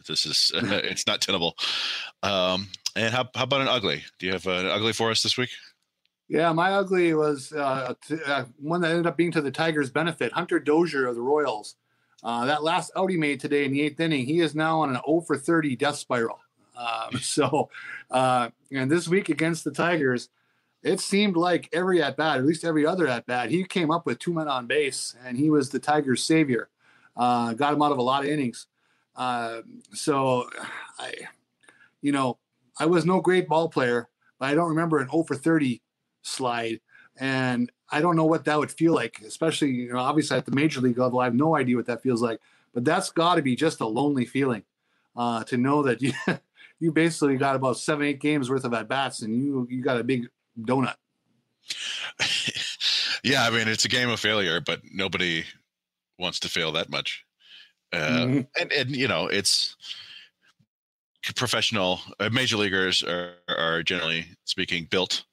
[0.09, 1.57] This is it's not tenable.
[2.23, 4.03] Um, and how how about an ugly?
[4.19, 5.51] Do you have an ugly for us this week?
[6.31, 7.93] Yeah, my ugly was uh,
[8.25, 10.33] uh, one that ended up being to the Tigers' benefit.
[10.33, 11.75] Hunter Dozier of the Royals.
[12.23, 14.91] Uh, that last out he made today in the eighth inning, he is now on
[14.91, 16.39] an 0 for 30 death spiral.
[16.77, 17.69] Um, so,
[18.13, 20.29] uh, and this week against the Tigers,
[20.85, 24.07] it seemed like every at bat, at least every other at bat, he came up
[24.07, 26.69] with two men on base, and he was the Tigers' savior.
[27.17, 28.69] Uh, got him out of a lot of innings.
[29.17, 29.63] Uh,
[29.93, 30.49] so,
[30.97, 31.13] I,
[32.03, 32.39] you know,
[32.79, 34.09] I was no great ball player,
[34.39, 35.83] but I don't remember an 0 for 30
[36.23, 36.81] slide.
[37.19, 40.53] And I don't know what that would feel like, especially, you know, obviously at the
[40.53, 42.41] major league level, I have no idea what that feels like.
[42.73, 44.63] But that's got to be just a lonely feeling
[45.17, 46.13] uh, to know that you,
[46.79, 50.01] you basically got about seven, eight games worth of at bats and you you got
[50.01, 50.95] a big donut.
[53.25, 55.45] yeah, I mean it's a game of failure, but nobody
[56.19, 57.25] wants to fail that much.
[57.93, 58.47] Uh, Mhm.
[58.59, 59.77] and and you know it's
[61.35, 65.25] professional uh, major leaguers are, are generally speaking built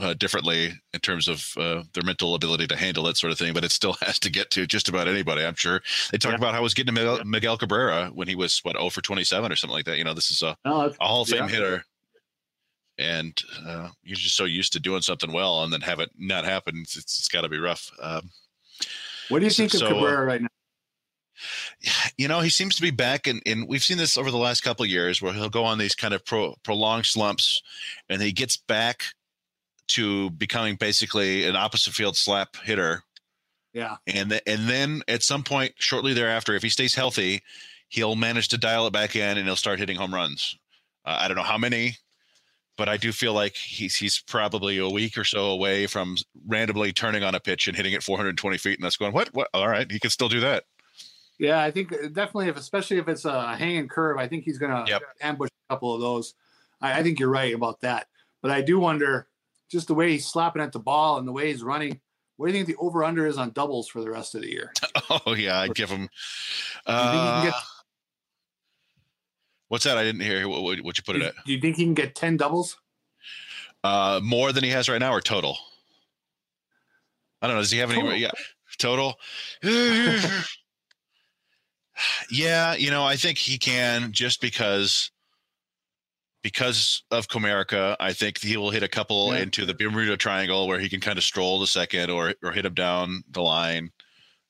[0.00, 3.52] uh, differently in terms of uh, their mental ability to handle that sort of thing
[3.54, 5.80] but it still has to get to just about anybody i'm sure
[6.10, 6.38] they talk Yeah.
[6.38, 9.00] about how I was getting to miguel, miguel cabrera when he was what 0 for
[9.00, 11.44] 27 or something like that you know this is a, no, a Hall of Fame
[11.44, 11.48] Yeah.
[11.48, 11.84] hitter
[12.98, 16.44] and uh, you're just so used to doing something well and then have it not
[16.44, 18.30] happen it's, it's got to be rough um,
[19.28, 20.48] what do you think of so, uh, Cabrera right now?
[22.18, 24.62] you know, he seems to be back, and and we've seen this over the last
[24.62, 27.62] couple of years where he'll go on these kind of pro, prolonged slumps,
[28.08, 29.04] and he gets back
[29.88, 33.02] to becoming basically an opposite field slap hitter,
[33.72, 33.96] Yeah.
[34.06, 37.42] and th- and then at some point shortly thereafter, if he stays healthy,
[37.88, 40.56] he'll manage to dial it back in, and he'll start hitting home runs.
[41.04, 41.96] Uh, I don't know how many
[42.76, 46.16] but I do feel like he's he's probably a week or so away from
[46.48, 49.48] randomly turning on a pitch and hitting it 420 feet, and that's going what what?
[49.54, 50.64] All right, he can still do that.
[51.38, 54.58] Yeah, I think uh, definitely if especially if it's a hanging curve, I think he's
[54.58, 55.02] gonna Yep.
[55.20, 56.34] ambush a couple of those.
[56.80, 58.08] I, I think you're right about that.
[58.42, 59.28] But I do wonder
[59.70, 62.00] just the way he's slapping at the ball and the way he's running.
[62.36, 64.50] What do you think the over under is on doubles for the rest of the
[64.50, 64.72] year?
[65.26, 66.02] Oh yeah, I'd give him.
[66.02, 66.08] you
[66.94, 67.54] think he can Uh, get-
[69.68, 69.98] what's that?
[69.98, 70.48] I didn't hear.
[70.48, 71.34] What what what you put it Do, at?
[71.46, 72.76] do you think he can get ten doubles?
[73.84, 75.58] Uh, more than he has right now, or total?
[77.42, 77.62] I don't know.
[77.62, 78.16] Does he have any?
[78.18, 78.30] Yeah,
[78.78, 79.18] total.
[82.30, 85.10] yeah, you know, I think he can just because
[86.44, 87.96] because of Comerica.
[87.98, 89.40] I think he will hit a couple Yeah.
[89.40, 92.66] into the Bermuda Triangle where he can kind of stroll the second or or hit
[92.66, 93.90] him down the line.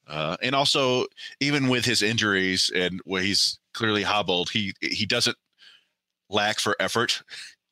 [0.07, 1.07] Uh, and also,
[1.41, 5.37] even with his injuries and where he's clearly hobbled, he he doesn't
[6.29, 7.23] lack for effort.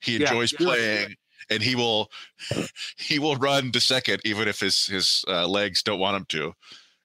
[0.00, 0.58] He enjoys yeah.
[0.58, 1.16] playing,
[1.50, 2.10] and he will
[2.96, 6.54] he will run to second even if his his uh, legs don't want him to,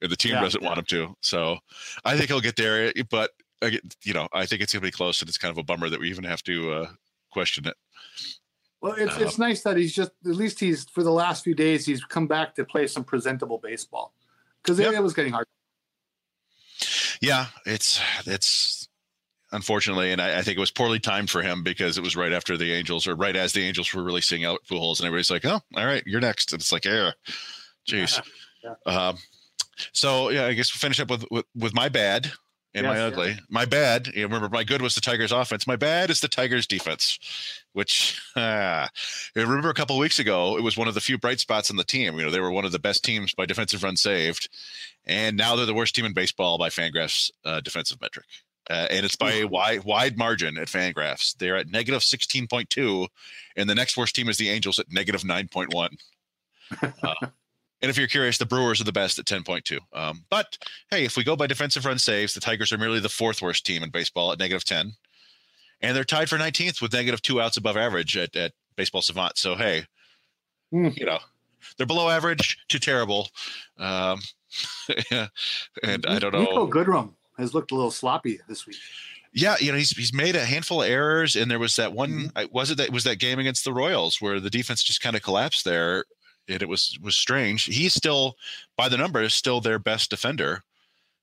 [0.03, 0.41] and the team Yeah.
[0.41, 1.15] doesn't want him to.
[1.21, 1.57] So,
[2.05, 2.93] I think he'll get there.
[3.09, 5.57] But I get- you know, I think it's gonna be close, and it's kind of
[5.57, 6.91] a bummer that we even have to uh,
[7.31, 7.75] question it.
[8.81, 11.85] Well, it's it's nice that he's just at least he's for the last few days
[11.85, 14.13] he's come back to play some presentable baseball
[14.61, 14.93] because Yep.
[14.93, 15.47] it, it was getting hard.
[17.21, 18.87] Yeah, it's it's
[19.51, 22.31] unfortunately, and I, I think it was poorly timed for him because it was right
[22.31, 25.45] after the Angels or right as the Angels were releasing out Pujols, and everybody's like,
[25.45, 27.11] "Oh, all right, you're next." And it's like, "Yeah,
[27.87, 28.21] jeez."
[28.63, 28.73] Yeah.
[29.09, 29.17] Um,
[29.93, 32.31] so yeah, I guess we'll finish up with with, with my bad
[32.77, 33.11] and my Yes, yes.
[33.13, 33.39] ugly.
[33.49, 34.07] My bad.
[34.07, 35.65] You remember, my good was the Tigers' offense.
[35.67, 37.17] My bad is the Tigers' defense,
[37.73, 38.87] which uh,
[39.35, 41.75] remember a couple of weeks ago, it was one of the few bright spots on
[41.77, 42.17] the team.
[42.17, 44.49] You know, they were one of the best teams by defensive run saved,
[45.05, 48.25] and now they're the worst team in baseball by Fangraphs uh, defensive metric.
[48.69, 51.35] Uh, and it's by a wide wide margin at Fangraphs.
[51.37, 53.07] They're at negative sixteen point two,
[53.55, 55.97] and the next worst team is the Angels at negative nine point one.
[57.01, 57.27] Uh,
[57.81, 59.79] and if you're curious, the Brewers are the best at ten point two.
[59.93, 60.57] Um, but
[60.91, 63.65] hey, if we go by defensive run saves, the Tigers are merely the fourth worst
[63.65, 64.93] team in baseball at negative ten,
[65.81, 69.37] and they're tied for nineteenth with negative two outs above average at, at Baseball Savant.
[69.37, 69.85] So hey,
[70.71, 70.89] Hmm.
[70.95, 71.19] you know,
[71.77, 73.29] they're below average to terrible.
[73.77, 74.19] Um,
[75.11, 76.45] and I don't know.
[76.45, 78.77] Niko Goodrum has looked a little sloppy this week.
[79.33, 82.31] Yeah, you know he's he's made a handful of errors, and there was that one.
[82.35, 85.15] I Was it that was that game against the Royals where the defense just kind
[85.15, 86.05] of collapsed there,
[86.47, 87.65] and it was was strange.
[87.65, 88.35] He's still,
[88.75, 90.63] by the numbers, still their best defender,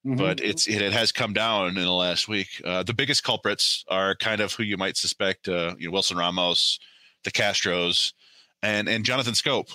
[0.06, 0.18] Mhm.
[0.18, 2.60] but it's it, it has come down in the last week.
[2.64, 5.48] Uh, the biggest culprits are kind of who you might suspect.
[5.48, 6.78] Uh, you know, Wilson Ramos,
[7.24, 8.12] the Castros,
[8.62, 9.72] and and Jonathan Schoop,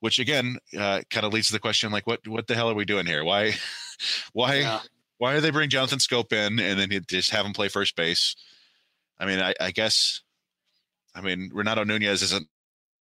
[0.00, 2.74] which again uh, kind of leads to the question like, what what the hell are
[2.74, 3.24] we doing here?
[3.24, 3.54] Why,
[4.32, 4.56] why?
[4.60, 4.80] Yeah.
[5.18, 8.36] why do they bring Jonathan Schoop in and then just have him play first base?
[9.18, 10.20] I mean, I, I guess,
[11.14, 12.48] I mean, Renato Nunez isn't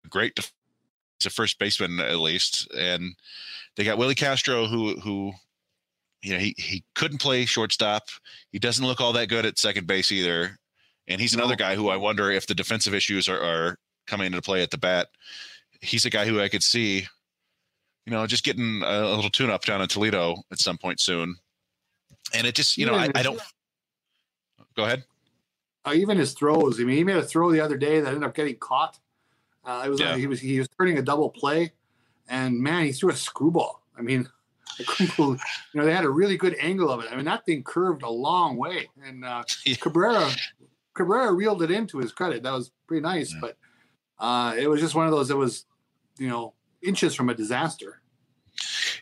[0.10, 0.38] great.
[1.24, 3.15] He's a first baseman at least, and
[3.78, 5.32] they got Willi Castro, who who,
[6.21, 8.09] you know, he he couldn't play shortstop.
[8.51, 10.59] He doesn't look all that good at second base either,
[11.07, 14.41] and he's another guy who I wonder if the defensive issues are, are coming into
[14.41, 15.07] play at the bat.
[15.80, 17.07] He's a guy who I could see,
[18.05, 20.99] you know, just getting a, a little tune up down in Toledo at some point
[20.99, 21.38] soon.
[22.34, 23.39] And it just, you know, I, I don't.
[24.76, 25.03] Go ahead.
[25.86, 26.80] uh, even his throws.
[26.80, 28.99] I mean, he made a throw the other day that ended up getting caught.
[29.66, 30.18] Uh, it was Yeah.
[30.18, 31.72] he was he was turning a double play,
[32.28, 33.82] and man, he threw a screwball.
[33.97, 34.28] I mean,
[34.80, 35.41] I couldn't believe,
[35.74, 37.11] you know they had a really good angle of it.
[37.11, 39.43] I mean, that thing curved a long way, and uh.
[39.80, 40.30] Cabrera
[40.95, 42.43] Cabrera reeled it in to his credit.
[42.43, 43.39] That was pretty nice, Yeah.
[43.41, 43.57] but
[44.20, 45.66] uh, it was just one of those that was,
[46.18, 48.01] you know, inches from a disaster.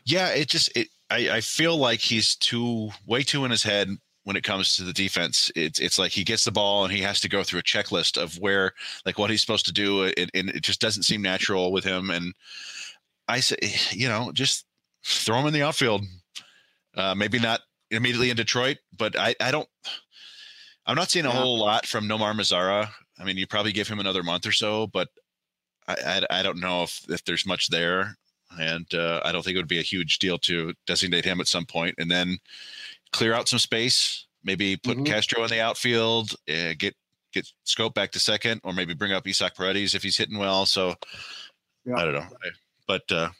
[0.04, 0.88] Yeah, it just it.
[1.10, 3.88] I, I feel like he's too way too in his head
[4.24, 5.50] when it comes to the defense.
[5.56, 8.20] It's it's like he gets the ball and he has to go through a checklist
[8.20, 8.72] of where
[9.04, 12.10] like what he's supposed to do, it, and it just doesn't seem natural with him.
[12.10, 12.34] And
[13.28, 13.56] I say,
[13.90, 14.66] you know, just
[15.04, 16.04] throw him in the outfield.
[16.94, 17.60] Uh, maybe not
[17.90, 19.68] immediately in Detroit, but I I don't.
[20.86, 21.34] I'm not seeing a Yeah.
[21.36, 22.88] whole lot from Nomar Mazara.
[23.18, 25.08] I mean, you probably give him another month or so, but
[25.86, 25.94] I,
[26.30, 28.16] I, I don't know if, if there's much there.
[28.58, 31.46] And uh, I don't think it would be a huge deal to designate him at
[31.46, 32.38] some point and then
[33.12, 35.06] clear out some space, maybe put Mhm.
[35.06, 36.96] Castro in the outfield, uh, get
[37.32, 40.66] get Schoop back to second, or maybe bring up Isaac Paredes if he's hitting well.
[40.66, 40.94] So
[41.86, 41.94] Yeah.
[41.96, 42.28] I don't know.
[42.86, 43.30] But uh,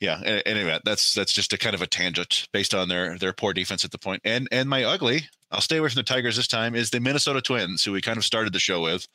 [0.00, 3.52] yeah, anyway, that's that's just a kind of a tangent based on their their poor
[3.52, 4.22] defense at the point.
[4.24, 7.42] And and my ugly, I'll stay away from the Tigers this time, is the Minnesota
[7.42, 9.06] Twins, who we kind of started the show with.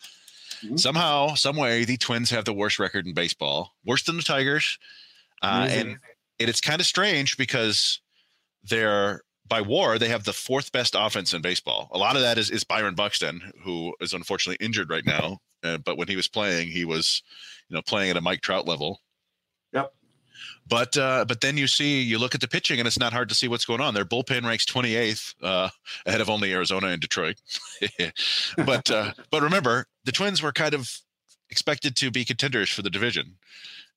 [0.61, 0.79] Mhm.
[0.79, 4.77] Somehow, some way, the Twins have the worst record in baseball, worse than the Tigers.
[5.41, 5.89] Uh, and
[6.39, 7.99] and it's kind of strange because
[8.63, 9.21] they're
[9.51, 11.89] by war they have the fourth best offense in baseball.
[11.91, 15.39] A lot of that is is Byron Buxton, who is unfortunately injured right now.
[15.63, 17.21] uh, but when he was playing, he was,
[17.67, 19.01] you know, playing at a Mike Trout level.
[19.73, 19.93] Yep.
[20.65, 23.27] But uh, but then you see you look at the pitching and it's not hard
[23.27, 23.93] to see what's going on.
[23.93, 25.69] Their bullpen ranks 28th, uh,
[26.05, 27.35] ahead of only Arizona and Detroit.
[28.65, 30.89] but uh, but remember, the Twins were kind of
[31.49, 33.37] expected to be contenders for the division.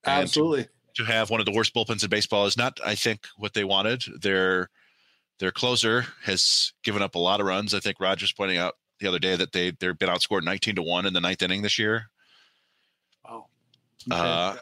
[0.03, 0.67] And to- Absolutely.
[0.97, 3.63] to have one of the worst bullpens in baseball is not, I think, what they
[3.63, 4.03] wanted.
[4.21, 4.69] Their
[5.39, 7.75] their closer has given up a lot of runs.
[7.75, 10.83] I think Rogers pointing out the other day that they they've been outscored 19 to
[10.83, 12.11] one in the ninth inning this year.
[13.25, 13.47] Wow.
[14.11, 14.57] Uh,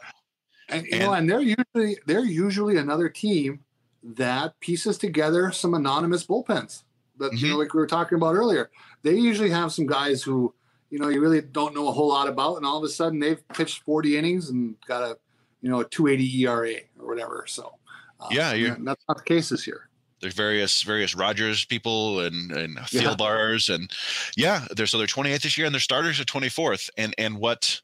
[0.69, 3.59] and you know, and they're usually they're usually another team
[4.03, 6.83] that pieces together some anonymous bullpens.
[7.19, 8.71] That you know, like we were talking about earlier,
[9.03, 10.53] they usually have some guys who
[10.89, 13.19] you know you really don't know a whole lot about, and all of a sudden
[13.19, 15.17] they've pitched 40 innings and got a
[15.61, 17.45] you know a 280 ERA or whatever.
[17.47, 17.75] So
[18.19, 19.89] uh, Yeah, and that's not the case this year.
[20.23, 23.91] There's various various Rogers people and and field bars and
[24.35, 26.89] yeah, they're so they're 28th this year and their starters are 24th.
[26.97, 27.81] And and what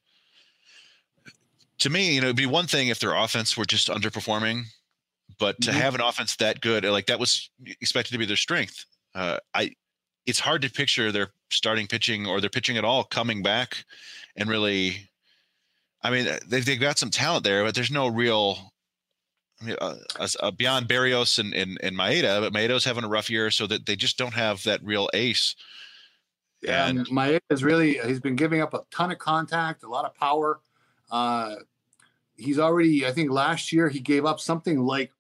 [1.80, 4.64] to me, you know, it'd be one thing if their offense were just underperforming,
[5.38, 5.76] but to Mhm.
[5.76, 7.50] have an offense that good, like that was
[7.82, 8.86] expected to be their strength.
[9.14, 9.72] Uh, I
[10.26, 13.84] it's hard to picture their starting pitching or their pitching at all coming back
[14.36, 15.10] and really.
[16.02, 18.74] I mean, they've they've got some talent there, but there's no real
[19.62, 19.96] I mean, uh,
[20.40, 23.86] uh, beyond Berrios and, and and Maeda, but Maeda's having a rough year, so that
[23.86, 25.56] they just don't have that real ace.
[26.62, 29.90] Yeah, And- and Maeda is really he's been giving up a ton of contact, a
[29.90, 30.60] lot of power.
[31.12, 31.56] Uh,
[32.38, 35.12] he's already, I think, last year he gave up something like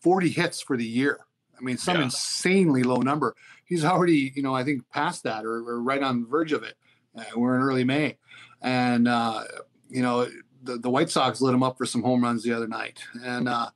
[0.00, 1.20] 40 hits for the year.
[1.58, 2.04] I mean, some Yeah.
[2.04, 3.36] insanely low number.
[3.66, 6.62] He's already, you know, I think past that or, or right on the verge of
[6.62, 6.74] it.
[7.16, 8.16] Uh, we're in early May,
[8.62, 9.44] and uh,
[9.88, 10.28] you know
[10.62, 13.48] the, the White Sox lit him up for some home runs the other night, and
[13.48, 13.70] uh,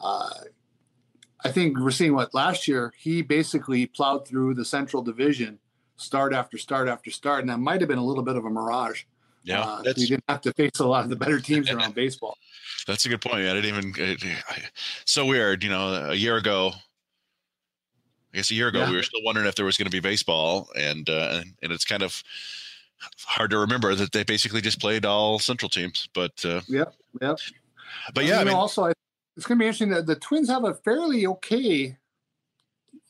[0.00, 0.30] uh,
[1.44, 5.58] I think we're seeing what last year he basically plowed through the Central Division,
[5.96, 8.50] start after start after start, and that might have been a little bit of a
[8.50, 9.02] mirage.
[9.44, 11.94] Yeah, uh, so you didn't have to face a lot of the better teams around
[11.96, 12.38] baseball.
[12.86, 13.46] that's a good point.
[13.46, 14.20] I didn't even.
[14.48, 14.62] I-
[15.04, 16.10] so weird, you know.
[16.10, 16.72] A year ago,
[18.32, 18.90] I guess a year ago, Yeah.
[18.90, 21.72] we were still wondering if there was going to be baseball, and uh, and and
[21.72, 22.22] it's kind of
[23.24, 26.08] hard to remember that they basically just played all Central teams.
[26.14, 26.84] But uh, yeah,
[27.20, 27.38] yep.
[28.14, 28.92] but yeah, I mean, also I,
[29.36, 31.96] it's going to be interesting that the Twins have a fairly okay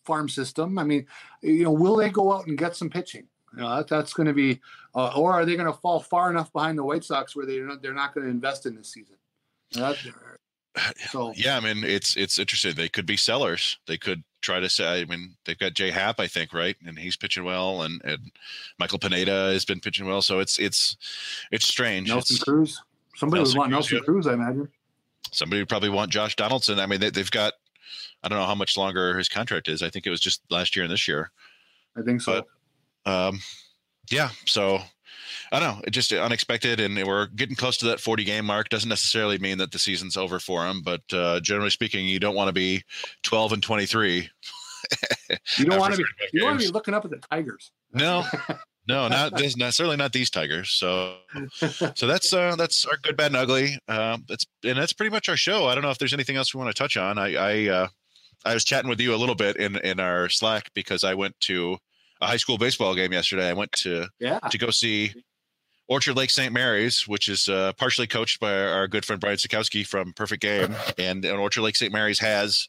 [0.05, 0.79] farm system.
[0.79, 1.07] I mean,
[1.43, 3.27] you know, will they go out and get some pitching?
[3.55, 4.61] You know, that, that's going to be,
[4.95, 7.67] uh, or are they going to fall far enough behind the White Sox where they're
[7.67, 9.17] not they're not going to invest in this season?
[9.73, 9.97] That,
[11.11, 12.75] so yeah, I mean, it's it's interesting.
[12.75, 13.79] They could be sellers.
[13.87, 15.03] They could try to say.
[15.03, 18.31] I mean, they've got Jay Happ, I think, right, and he's pitching well, and and
[18.79, 20.23] Michael Pineda has been pitching well.
[20.23, 20.97] So it's it's
[21.51, 22.09] it's strange.
[22.09, 22.83] Nelson It's- Cruz,
[23.17, 24.05] somebody Nelson would want Cruz, Nelson yeah.
[24.05, 24.69] Cruz, I imagine.
[25.31, 26.79] somebody would probably want Josh Donaldson.
[26.81, 27.55] I mean, they, they've got.
[28.25, 29.83] I don't know how much longer his contract is.
[29.83, 31.31] I think it was just last year and this year.
[31.97, 32.47] I think so.
[33.05, 33.41] Um,
[34.11, 34.31] yeah.
[34.47, 34.81] So
[35.51, 35.83] I don't know.
[35.87, 38.69] It just unexpected, and we're getting close to that 40 game mark.
[38.69, 42.35] Doesn't necessarily mean that the season's over for him, but uh, generally speaking, you don't
[42.35, 42.83] want to be
[43.23, 44.29] 12 and 23.
[45.59, 47.71] you don't want to be 35 you want to be looking up at the Tigers.
[47.93, 48.25] No,
[48.89, 50.71] no, not this, not certainly not these Tigers.
[50.71, 51.17] So,
[51.95, 53.79] so that's uh, that's our good, bad, and ugly.
[53.89, 55.67] Um, that's and that's pretty much our show.
[55.67, 57.19] I don't know if there's anything else we want to touch on.
[57.19, 57.89] I I, uh,
[58.45, 61.39] I was chatting with you a little bit in in our Slack because I went
[61.41, 61.79] to
[62.23, 63.49] a high school baseball game yesterday.
[63.49, 64.39] I went to Yeah.
[64.39, 65.13] to go see
[65.89, 66.53] Orchard Lake St.
[66.53, 70.75] Mary's, which is uh, partially coached by our good friend Brian Sakowski from Perfect Game,
[70.97, 71.93] and, and Orchard Lake St.
[71.93, 72.69] Mary's has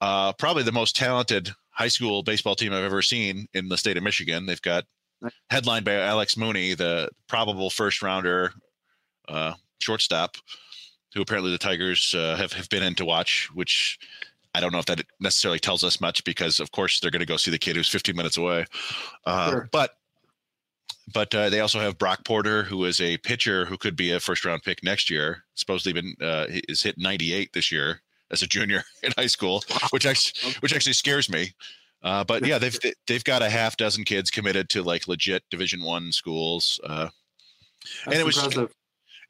[0.00, 3.96] uh, probably the most talented high school baseball team I've ever seen in the state
[3.96, 4.46] of Michigan.
[4.46, 4.84] They've got
[5.50, 8.52] headlined by Alex Mooney, the probable first rounder
[9.28, 10.36] uh, shortstop,
[11.14, 13.98] who apparently the Tigers uh, have have been in to watch, which.
[14.56, 17.26] I don't know if that necessarily tells us much because, of course, they're going to
[17.26, 18.64] go see the kid who's 15 minutes away.
[19.26, 19.68] Uh, Sure.
[19.70, 19.90] But
[21.12, 24.18] but uh, they also have Brock Porter, who is a pitcher who could be a
[24.18, 25.44] first round pick next year.
[25.54, 28.00] Supposedly, been uh, is hit 98 this year
[28.32, 31.52] as a junior in high school, which actually which actually scares me.
[32.02, 35.82] Uh, but yeah, they've they've got a half dozen kids committed to like legit Division
[35.82, 36.80] One schools.
[36.82, 37.08] Uh,
[38.06, 38.74] That's it was- impressive.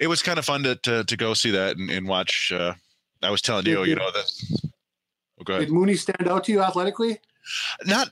[0.00, 2.52] it was kind of fun to to, to go see that and, and watch.
[2.52, 2.74] Uh,
[3.22, 4.30] I was telling you, you know that.
[5.48, 5.60] Ahead.
[5.60, 7.18] Did Mooney stand out to you athletically?
[7.84, 8.10] Not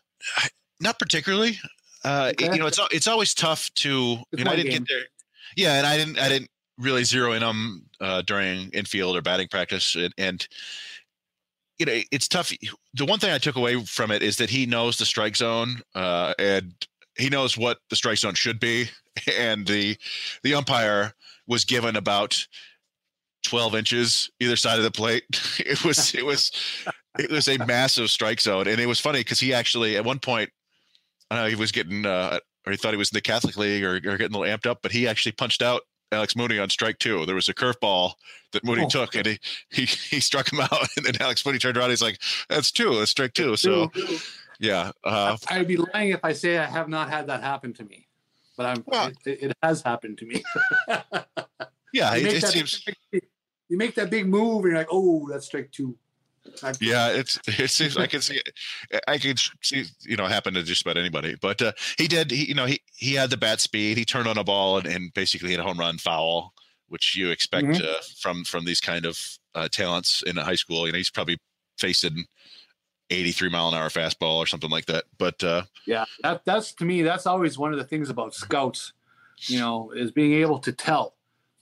[0.81, 1.59] not particularly.
[2.05, 2.53] Uh, Okay.
[2.53, 4.19] you know, it's it's always tough to.
[4.33, 4.83] It's and I didn't game.
[4.85, 5.05] get there.
[5.57, 9.49] Yeah, and I didn't I didn't really zero in on uh, during infield or batting
[9.49, 10.47] practice, and, and
[11.79, 12.53] you know it's tough.
[12.95, 15.81] The one thing I took away from it is that he knows the strike zone,
[15.95, 16.75] uh, and
[17.17, 18.91] he knows what the strike zone should be,
[19.39, 19.97] and the
[20.43, 21.15] the umpire
[21.47, 22.47] was given about
[23.45, 25.25] 12 inches either side of the plate.
[25.61, 26.51] It was it was
[27.19, 30.19] it was a massive strike zone, and it was funny because he actually at one
[30.19, 30.51] point,
[31.31, 33.57] I don't know he was getting uh, or he thought he was in the Catholic
[33.57, 36.59] League or, or getting a little amped up, but he actually punched out Alex Mooney
[36.59, 37.25] on strike two.
[37.27, 38.13] There was a curveball
[38.53, 38.89] that Mooney Oh.
[38.89, 39.39] took, and he,
[39.71, 41.91] he he struck him out, and then Alex Mooney turned around.
[41.91, 42.97] He's like, "That's two.
[42.99, 43.57] That's strike two.
[43.57, 43.91] So
[44.61, 47.85] yeah, uh, I'd be lying if I say I have not had that happen to
[47.85, 48.07] me,
[48.57, 48.85] but I'm.
[48.87, 50.43] Well- it, it has happened to me.
[51.93, 52.85] yeah, you, it, it seems.
[53.13, 55.97] you make that big move, and you're like, "Oh, that's strike two.
[56.63, 58.41] I- Yeah, it's it seems I can see.
[59.09, 61.37] I can see you know happen to just about anybody.
[61.41, 62.31] But uh, he did.
[62.31, 63.97] He you know he he had the bat speed.
[63.99, 66.53] He turned on a ball and, and basically hit a home run foul,
[66.89, 67.83] which you expect Mhm.
[67.85, 69.19] uh, from from these kind of
[69.55, 70.87] uh, talents in high school.
[70.87, 71.39] You know he's probably
[71.79, 72.25] facing
[73.11, 75.05] 83 mile an hour fastball or something like that.
[75.19, 78.93] But uh, Yeah, that that's to me that's always one of the things about scouts,
[79.47, 81.15] you know, is being able to tell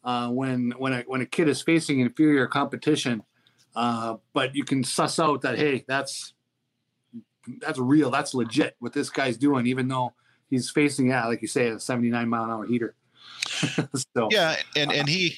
[0.04, 3.22] uh, when when a when a kid is facing inferior competition,
[3.74, 6.34] uh, but you can suss out that hey, that's
[7.60, 10.12] that's real, that's legit what this guy's doing, even though
[10.48, 12.94] he's facing yeah, like you say, a 79 mile an hour heater.
[14.16, 15.36] so yeah, and and he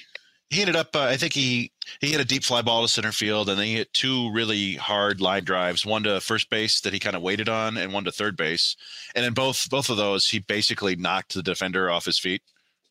[0.51, 0.95] he ended up.
[0.95, 3.66] Uh, I think he he hit a deep fly ball to center field, and then
[3.66, 5.87] he hit two really hard line drives.
[5.87, 8.76] One to first base that he kind of waited on, and one to third base.
[9.14, 12.43] And in both both of those, he basically knocked the defender off his feet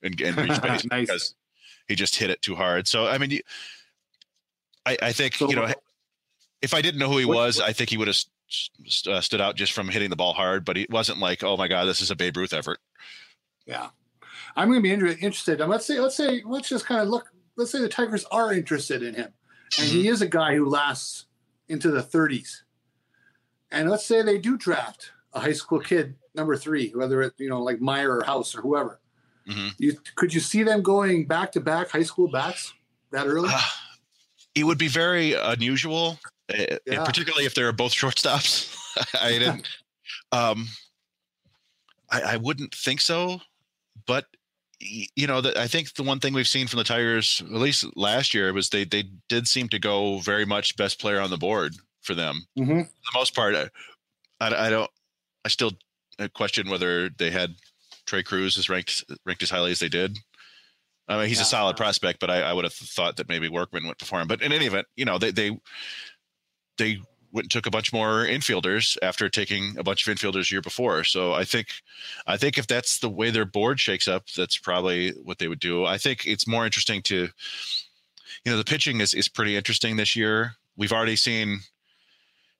[0.01, 1.07] and, and reached base Nice.
[1.07, 1.35] because
[1.87, 2.87] he just hit it too hard.
[2.87, 3.41] So I mean, you,
[4.85, 5.71] I I think So- you know
[6.61, 8.17] if I didn't know who he What- was, I think he would have
[9.07, 10.63] uh, stood out just from hitting the ball hard.
[10.63, 12.79] But he wasn't like, oh my god, this is a Babe Ruth effort.
[13.65, 13.89] Yeah,
[14.55, 15.59] I'm going to be inter- interested.
[15.61, 17.31] And let's say, let's say, let's just kind of look.
[17.55, 19.31] Let's say the Tigers are interested in him,
[19.79, 21.25] and he is a guy who lasts
[21.67, 22.61] into the 30s.
[23.71, 27.49] And let's say they do draft a high school kid number three, whether it you
[27.49, 28.99] know like Meyer or House or whoever.
[29.47, 29.73] Mhm.
[29.79, 32.73] You could you see them going back to back high school backs
[33.11, 33.49] that early?
[34.55, 36.19] It would be very unusual,
[36.53, 37.03] uh, Yeah.
[37.03, 38.75] particularly if they're both shortstops.
[39.21, 39.67] I didn't.
[40.31, 40.67] um,
[42.11, 43.41] I, I wouldn't think so,
[44.05, 44.25] but
[44.79, 47.85] you know, the, I think the one thing we've seen from the Tigers, at least
[47.95, 51.37] last year, was they they did seem to go very much best player on the
[51.37, 52.45] board for them.
[52.59, 52.67] Mhm.
[52.85, 53.69] For the most part, I,
[54.41, 54.91] I, I don't.
[55.45, 55.71] I still
[56.19, 57.55] uh, question whether they had
[58.05, 60.19] Trei Cruz as ranked ranked as highly as they did.
[61.07, 61.43] I mean, he's Yeah.
[61.43, 64.27] a solid prospect, but I, I would have thought that maybe Workman went before him.
[64.27, 65.57] But in any event, you know, they they
[66.77, 66.99] they
[67.31, 71.03] went and took a bunch more infielders after taking a bunch of infielders year before.
[71.03, 71.67] So I think
[72.27, 75.59] I think if that's the way their board shakes up, that's probably what they would
[75.59, 75.85] do.
[75.85, 77.27] I think it's more interesting to
[78.45, 80.53] you know, the pitching is is pretty interesting this year.
[80.77, 81.59] We've already seen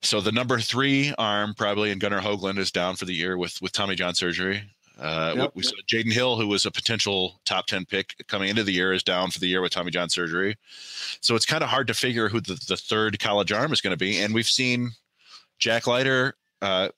[0.02, 3.62] so the number three arm probably in Gunnar Hoglund is down for the year with
[3.62, 4.64] with Tommy John surgery.
[5.00, 8.64] Uh, Yep, we saw Jaden Hill, who was a potential top 10 pick coming into
[8.64, 10.56] the year, is down for the year with Tommy John surgery.
[11.22, 13.92] So it's kind of hard to figure who the, the third college arm is going
[13.92, 14.20] to be.
[14.20, 14.92] And we've seen
[15.58, 16.90] Jack Leiter uh,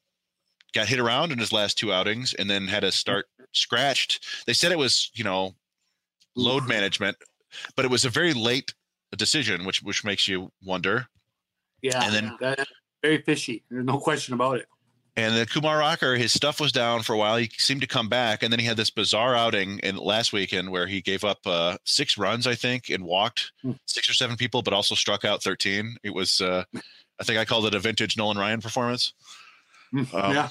[0.73, 4.25] got hit around in his last two outings and then had a start scratched.
[4.45, 5.55] They said it was, you know,
[6.35, 7.15] load management,
[7.77, 8.73] but it was a very late
[9.15, 11.07] decision, which which makes you wonder.
[11.81, 12.67] Yeah, And then- that-
[13.01, 13.63] very fishy.
[13.69, 14.67] There's no question about it.
[15.17, 17.37] And the Kumar Rocker, his stuff was down for a while.
[17.37, 20.69] He seemed to come back, and then he had this bizarre outing in last weekend
[20.69, 23.71] where he gave up uh, six runs, I think, and walked Hmm.
[23.85, 25.95] six or seven people, but also struck out thirteen.
[26.03, 29.13] It was, uh, I think, I called it a vintage Nolan Ryan performance.
[29.93, 30.49] Um, yeah,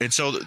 [0.00, 0.42] and so th-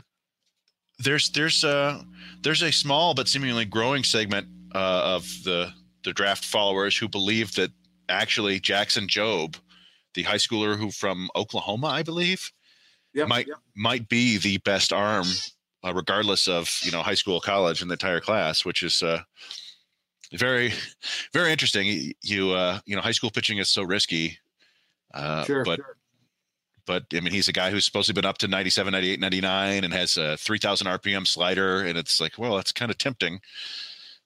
[1.00, 2.02] there's there's uh
[2.42, 5.72] there's a small but seemingly growing segment uh, of the
[6.04, 7.72] the draft followers who believe that
[8.10, 9.56] actually Jackson Jobe,
[10.14, 12.52] the high schooler who from Oklahoma, I believe,
[13.14, 13.58] Yep, might yep.
[13.76, 15.26] might be the best arm,
[15.84, 19.22] uh, regardless of you know high school, college, in the entire class, which is uh,
[20.34, 20.74] very
[21.34, 22.14] very interesting.
[22.22, 24.38] You- uh, you know high school pitching is so risky,
[25.14, 25.98] uh, sure, but sure.
[26.86, 29.84] but I mean, he's a guy who's supposed to been up to 97, 98, 99
[29.84, 31.82] and has a 3000 RPM slider.
[31.84, 33.40] And it's like, well, that's kind of tempting.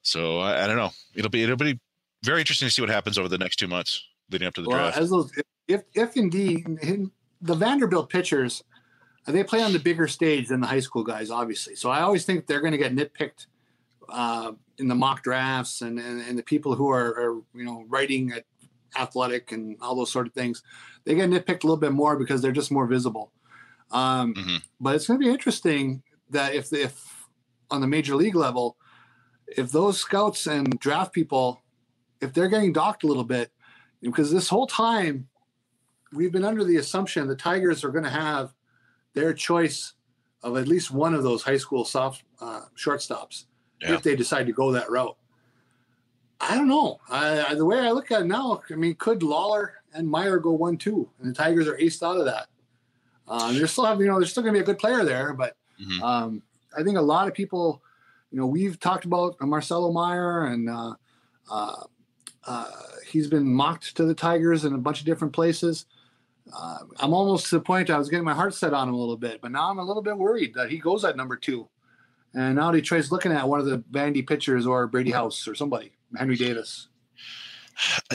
[0.02, 0.90] So I, I don't know.
[1.14, 1.78] It'll be, it'll be
[2.24, 4.68] very interesting to see what happens over the next two months leading up to the
[4.68, 4.98] Well, draft.
[4.98, 5.30] as those,
[5.68, 6.66] if if indeed
[7.42, 8.64] the Vanderbilt pitchers,
[9.36, 11.74] they play on the bigger stage than the high school guys, obviously.
[11.74, 13.46] So I always think they're going to get nitpicked
[14.08, 17.84] uh, in the mock drafts and, and and the people who are, are you know
[17.88, 18.44] writing at
[18.98, 20.62] athletic and all those sort of things,
[21.04, 23.32] they get nitpicked a little bit more because they're just more visible.
[23.90, 24.62] Um, Mhm.
[24.80, 27.26] But it's going to be interesting that if if
[27.70, 28.76] on the major league level,
[29.46, 31.62] if those scouts and draft people,
[32.20, 33.50] if they're getting docked a little bit,
[34.02, 35.28] because this whole time
[36.12, 38.54] we've been under the assumption the Tigers are going to have
[39.18, 39.94] their choice
[40.44, 43.46] of at least one of those high school soft uh, shortstops
[43.82, 43.94] Yeah.
[43.94, 45.16] if they decide to go that route.
[46.40, 47.00] I don't know.
[47.10, 50.52] I, the way I look at it now, I mean, could Lawlar and Meyer go
[50.52, 52.46] one two, and the Tigers are aced out of that?
[53.26, 55.32] Um, they're still have, you know, there's still going to be a good player there,
[55.34, 56.00] but Mhm.
[56.02, 56.42] um,
[56.76, 57.82] I think a lot of people,
[58.30, 60.94] you know, we've talked about Marcelo Meyer and uh,
[61.50, 61.82] uh,
[62.46, 62.70] uh,
[63.06, 65.86] he's been mocked to the Tigers in a bunch of different places.
[66.56, 68.98] Uh, I'm almost to the point I was getting my heart set on him a
[68.98, 71.68] little bit, but now I'm a little bit worried that he goes at number two.
[72.34, 75.92] And now Detroit's looking at one of the Vandy pitchers or Brady House or somebody,
[76.16, 76.88] Henry Davis.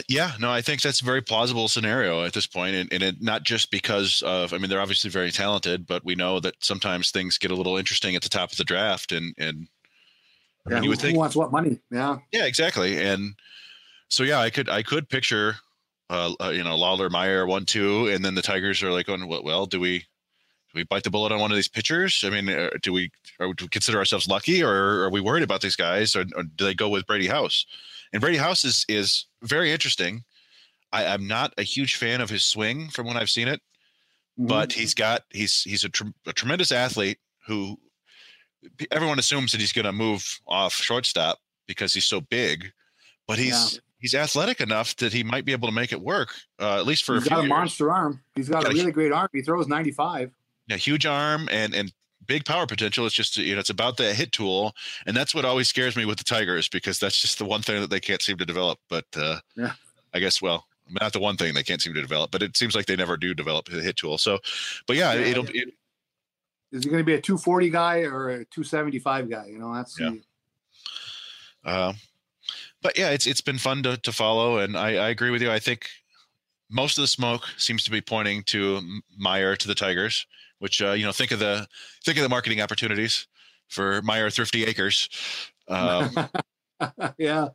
[0.10, 3.22] Yeah, no, I think that's a very plausible scenario at this point, and, and it,
[3.22, 4.52] not just because of.
[4.52, 7.78] I mean, they're obviously very talented, but we know that sometimes things get a little
[7.78, 9.70] interesting at the top of the draft, and and
[10.70, 11.80] yeah, you who, would think- who wants what money?
[11.92, 13.36] Yeah, yeah, exactly, and
[14.10, 15.56] so yeah, I could I could picture,
[16.14, 19.28] uh, uh you know, Lawlar Mayer one two, and then the Tigers are like, going,
[19.28, 22.24] well, well, do we do we bite the bullet on one of these pitchers?
[22.26, 25.62] I mean, uh, do we do we consider ourselves lucky, or are we worried about
[25.62, 27.66] these guys, or, or do they go with Brady House?
[28.14, 30.24] And Brady House is is very interesting.
[30.92, 33.62] I, I'm not a huge fan of his swing from when I've seen it,
[34.38, 37.78] but he's got he's he's a, tr- a tremendous athlete who
[38.92, 42.72] everyone assumes that he's going to move off shortstop because he's so big,
[43.28, 46.30] but he's he's athletic enough that he might be able to make it work
[46.60, 47.50] uh, at least for he's a few got a years.
[47.50, 48.22] monster arm.
[48.36, 49.30] He's got Got a a- really great arm.
[49.34, 50.30] He throws 95.
[50.70, 51.92] a huge arm and and
[52.28, 53.06] big power potential.
[53.06, 54.76] It's just you know it's about the hit tool,
[55.08, 57.82] and that's what always scares me with the Tigers because that's just the one thing
[57.82, 58.78] that they can't seem to develop.
[58.90, 59.74] But uh, Yeah.
[60.14, 60.68] I guess well.
[61.02, 63.16] Not the one thing they can't seem to develop, but it seems like they never
[63.16, 64.18] do develop the hit tool.
[64.18, 64.40] So,
[64.86, 65.62] but yeah, Yeah, it'll yeah.
[65.64, 65.74] it,
[66.74, 69.46] Is he going to be a 240 guy or a 275 guy?
[69.48, 70.10] You know, that's Yeah.
[70.10, 71.94] the- Uh,
[72.84, 75.52] but yeah, it's it's been fun to to follow, and I, I agree with you.
[75.52, 75.88] I think
[76.70, 78.82] most of the smoke seems to be pointing to
[79.18, 80.28] Mayer to the Tigers,
[80.60, 81.68] which uh, you know think of the
[82.04, 83.28] think of the marketing opportunities
[83.70, 85.10] for Meijer Thrifty Acres.
[85.68, 86.30] Um,
[87.18, 87.50] yeah.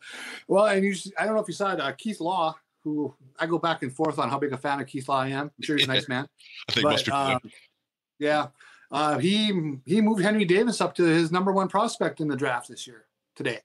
[0.46, 3.46] Well, and you, I don't know if you saw it, uh, Keith Law, who I
[3.46, 5.46] go back and forth on how big a fan of Keith Law I am.
[5.46, 6.26] I'm sure he's a nice man.
[6.68, 7.18] I think most people.
[7.18, 7.40] um,
[8.18, 8.48] yeah.
[8.90, 12.68] Uh, he he moved Henry Davis up to his number one prospect in the draft
[12.68, 13.04] this year
[13.36, 13.60] today,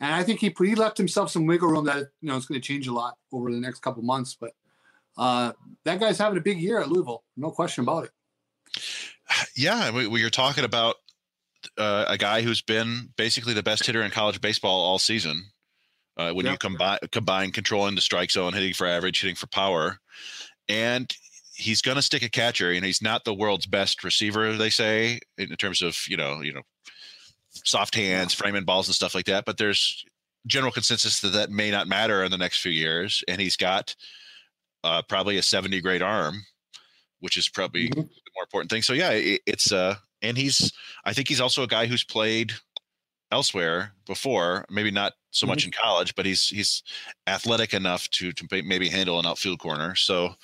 [0.00, 2.60] and I think he he left himself some wiggle room that you know it's going
[2.60, 4.36] to change a lot over the next couple months.
[4.38, 4.52] But
[5.16, 5.52] uh,
[5.84, 8.10] that guy's having a big year at Louisville, no question about it.
[9.56, 10.96] Yeah, we, we are talking about
[11.76, 15.42] uh, a guy who's been basically the best hitter in college baseball all season.
[16.16, 19.98] Uh, when you combine combine controlling the strike zone, hitting for average, hitting for power,
[20.68, 21.14] and
[21.54, 22.72] he's going to stick a catcher.
[22.72, 26.40] You know, he's not the world's best receiver, they say, in terms of you know,
[26.40, 26.62] you know,
[27.64, 29.44] soft hands, framing balls, and stuff like that.
[29.44, 30.04] But there's
[30.46, 33.94] general consensus that that may not matter in the next few years, and he's got
[34.84, 36.44] uh, probably a 70 grade arm,
[37.20, 37.94] which is probably Mhm.
[37.94, 38.82] the more important thing.
[38.82, 40.72] So yeah, it, it's uh, and he's
[41.04, 42.52] I think he's also a guy who's played
[43.32, 46.82] elsewhere before, maybe not so much in college, but he's he's
[47.26, 49.94] athletic enough to to maybe handle an outfield corner.
[49.96, 50.34] So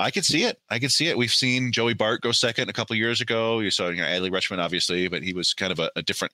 [0.00, 0.58] I could see it.
[0.70, 1.16] I could see it.
[1.18, 3.60] We've seen Joey Bart go second a couple years ago.
[3.60, 6.32] You saw you know Adley Rutschman obviously, but he was kind of a, a different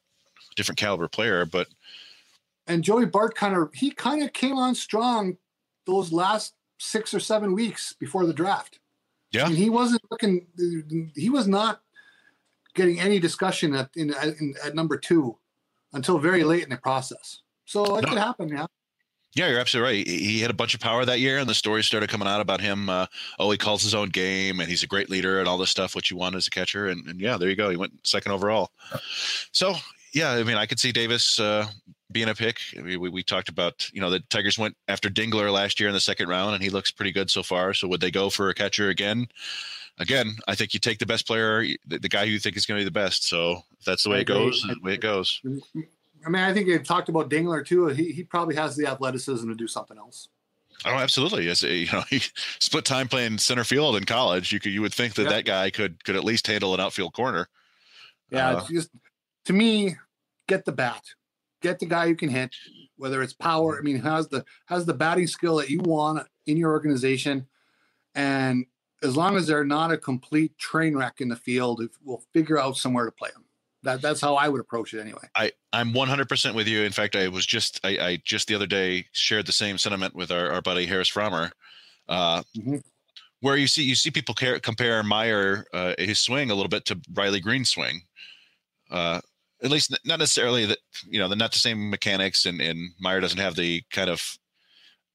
[0.55, 1.45] different caliber player.
[1.45, 1.69] But
[2.67, 5.37] and Joey Bart kind of he kind of came on strong
[5.87, 8.79] those last six or seven weeks before the draft.
[9.33, 9.47] Yeah.
[9.47, 10.47] and he wasn't looking.
[11.15, 11.83] He was not
[12.75, 15.37] getting any discussion at in, in at number two
[15.93, 17.41] until very late in the process.
[17.65, 18.09] So it No.
[18.11, 18.49] could happen.
[18.49, 18.67] Yeah,
[19.37, 20.07] Yeah, you're absolutely right.
[20.07, 22.63] He had a bunch of power that year, and the stories started coming out about
[22.63, 22.89] him.
[22.89, 23.05] Uh,
[23.39, 25.95] oh, he calls his own game, and he's a great leader, and all this stuff,
[25.95, 26.87] which you want as a catcher.
[26.89, 27.69] And, and yeah, there you go.
[27.69, 28.71] He went second overall.
[29.53, 29.75] So
[30.15, 31.67] yeah, I mean, I could see Davis uh,
[32.11, 32.59] being a pick.
[32.79, 35.91] I mean, we, we talked about you know the Tigers went after Dingler last year
[35.91, 37.75] in the second round, and he looks pretty good so far.
[37.75, 39.27] So would they go for a catcher again?
[39.99, 42.65] Again, I think you take the best player, the, the guy who you think is
[42.65, 43.29] going to be the best.
[43.29, 44.63] So if that's the way it goes.
[44.63, 45.43] The way it goes.
[46.27, 47.87] I mean, I think they talked about Dingler too.
[47.89, 50.29] He he probably has the athleticism to do something else.
[50.85, 51.49] Oh, absolutely.
[51.49, 52.21] As a, you know, he
[52.59, 54.53] split time playing center field in college.
[54.53, 55.29] You could you would think that Yeah.
[55.31, 57.49] that guy could could at least handle an outfield corner.
[58.31, 58.91] Yeah, Uh, it's just
[59.47, 59.97] to me,
[60.49, 61.03] get the bat,
[61.63, 62.55] get the guy who can hit,
[62.97, 63.79] whether it's power.
[63.79, 67.47] I mean, has the has the batting skill that you want in your organization,
[68.17, 68.67] and
[69.03, 72.77] as long as they're not a complete train wreck in the field, we'll figure out
[72.77, 73.45] somewhere to play them.
[73.87, 75.23] That that's how I would approach it anyway.
[75.37, 76.83] I I'm 100% with you.
[76.83, 80.15] In fact, I was just I, I just the other day shared the same sentiment
[80.15, 81.53] with our, our buddy Harris Frommer,
[82.09, 82.83] uh, Mhm.
[83.41, 86.85] where you see you see people care, compare Mayer uh, his swing a little bit
[86.87, 88.03] to Riley Greene's swing.
[88.91, 89.21] Uh,
[89.63, 90.79] at least not necessarily that
[91.09, 94.21] you know they're not the same mechanics, and and Mayer doesn't have the kind of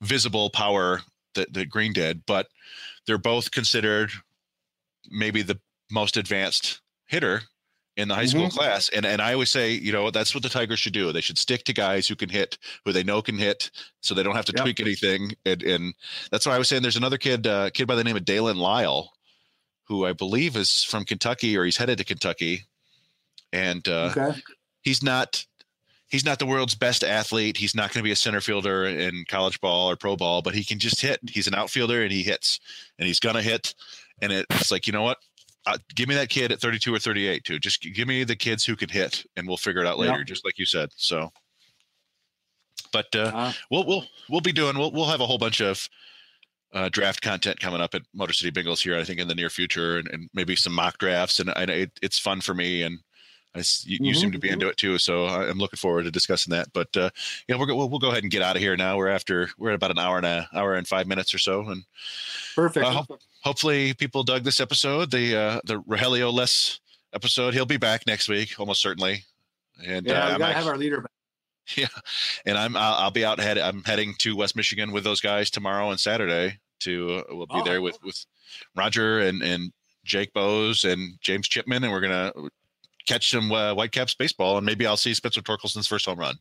[0.01, 1.01] visible power
[1.36, 2.47] that that Green did, but
[3.05, 4.11] they're both considered
[5.09, 5.59] maybe the
[5.91, 7.41] most advanced hitter
[7.98, 8.89] in the high school class.
[8.89, 11.12] And and I always say, you know, that's what the Tigers should do.
[11.12, 13.70] They should stick to guys who can hit, who they know can hit,
[14.02, 14.64] so they don't have to Yep.
[14.64, 15.32] tweak anything.
[15.46, 15.94] And and
[16.32, 18.58] that's why I was saying there's another kid, uh, kid by the name of Dalen
[18.58, 19.12] Lyle,
[19.86, 22.64] who I believe is from Kentucky or he's headed to Kentucky.
[23.54, 24.39] and uh, Okay.
[24.82, 25.46] he's not
[26.08, 27.58] he's not the world's best athlete.
[27.58, 30.54] He's not going to be a center fielder in college ball or pro ball, but
[30.54, 31.20] he can just hit.
[31.30, 32.60] He's an outfielder and he hits,
[33.00, 33.74] and he's gonna hit.
[34.22, 35.18] And it's like you know what?
[35.66, 37.59] Uh, give me that kid at 32 or 38 too.
[37.59, 40.12] Just give me the kids who can hit, and we'll figure it out Yeah.
[40.12, 40.89] later, just like you said.
[40.95, 41.32] So,
[42.91, 45.88] but uh, Uh, we'll we'll we'll be doing we'll we'll have a whole bunch of
[46.74, 48.97] uh, draft content coming up at Motor City Bengals here.
[48.97, 51.39] I think in the near future, and, and maybe some mock drafts.
[51.39, 52.99] And I it, it's fun for me, and
[53.54, 54.97] I you, you seem to be into it too.
[54.97, 56.72] So I- I'm looking forward to discussing that.
[56.74, 57.10] But uh,
[57.47, 58.95] yeah, we're go- we'll, we'll go ahead and get out of here now.
[58.97, 61.68] We're after we're at about an hour and a hour and five minutes or so,
[61.70, 61.84] and
[62.56, 62.86] perfect.
[62.86, 63.04] Uh,
[63.43, 65.12] hopefully people dug this episode.
[65.12, 66.80] The uh, the Rogelio less
[67.14, 67.54] episode.
[67.54, 69.26] He'll be back next week, almost certainly.
[69.86, 71.02] And yeah, uh, we I'm gotta have our leader.
[71.02, 71.12] back.
[71.76, 71.88] yeah,
[72.45, 73.58] and I'm I'll, I'll be out head.
[73.58, 76.60] I'm heading to West Michigan with those guys tomorrow and Saturday.
[76.82, 78.26] To uh, we'll be Oh, there with with
[78.76, 79.72] Roger and and
[80.06, 82.32] Jake Bowes and James Chipman, and we're gonna
[83.08, 86.36] catch some uh, Whitecaps baseball, and maybe I'll see Spencer Torkelson's first home run.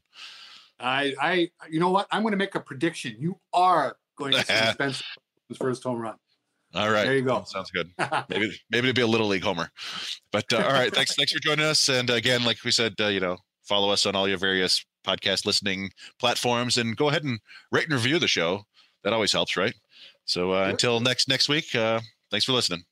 [0.78, 2.06] I, I, you know what?
[2.10, 3.16] I'm going to make a prediction.
[3.18, 5.02] You are going to see Spencer's
[5.58, 6.16] first home run.
[6.74, 7.42] All right, There you go.
[7.46, 7.90] Sounds good.
[8.28, 9.70] Maybe maybe it'll be a little league homer,
[10.30, 10.94] but uh, all right.
[10.94, 14.06] Thanks thanks for joining us, and again, like we said, uh, you know, follow us
[14.06, 15.90] on all your various podcast listening
[16.20, 17.40] platforms, and go ahead and
[17.72, 18.62] rate and review the show.
[19.02, 19.74] That always helps, right?
[20.26, 20.70] So uh, Sure.
[20.70, 21.98] until next next week, uh,
[22.30, 22.84] thanks for listening.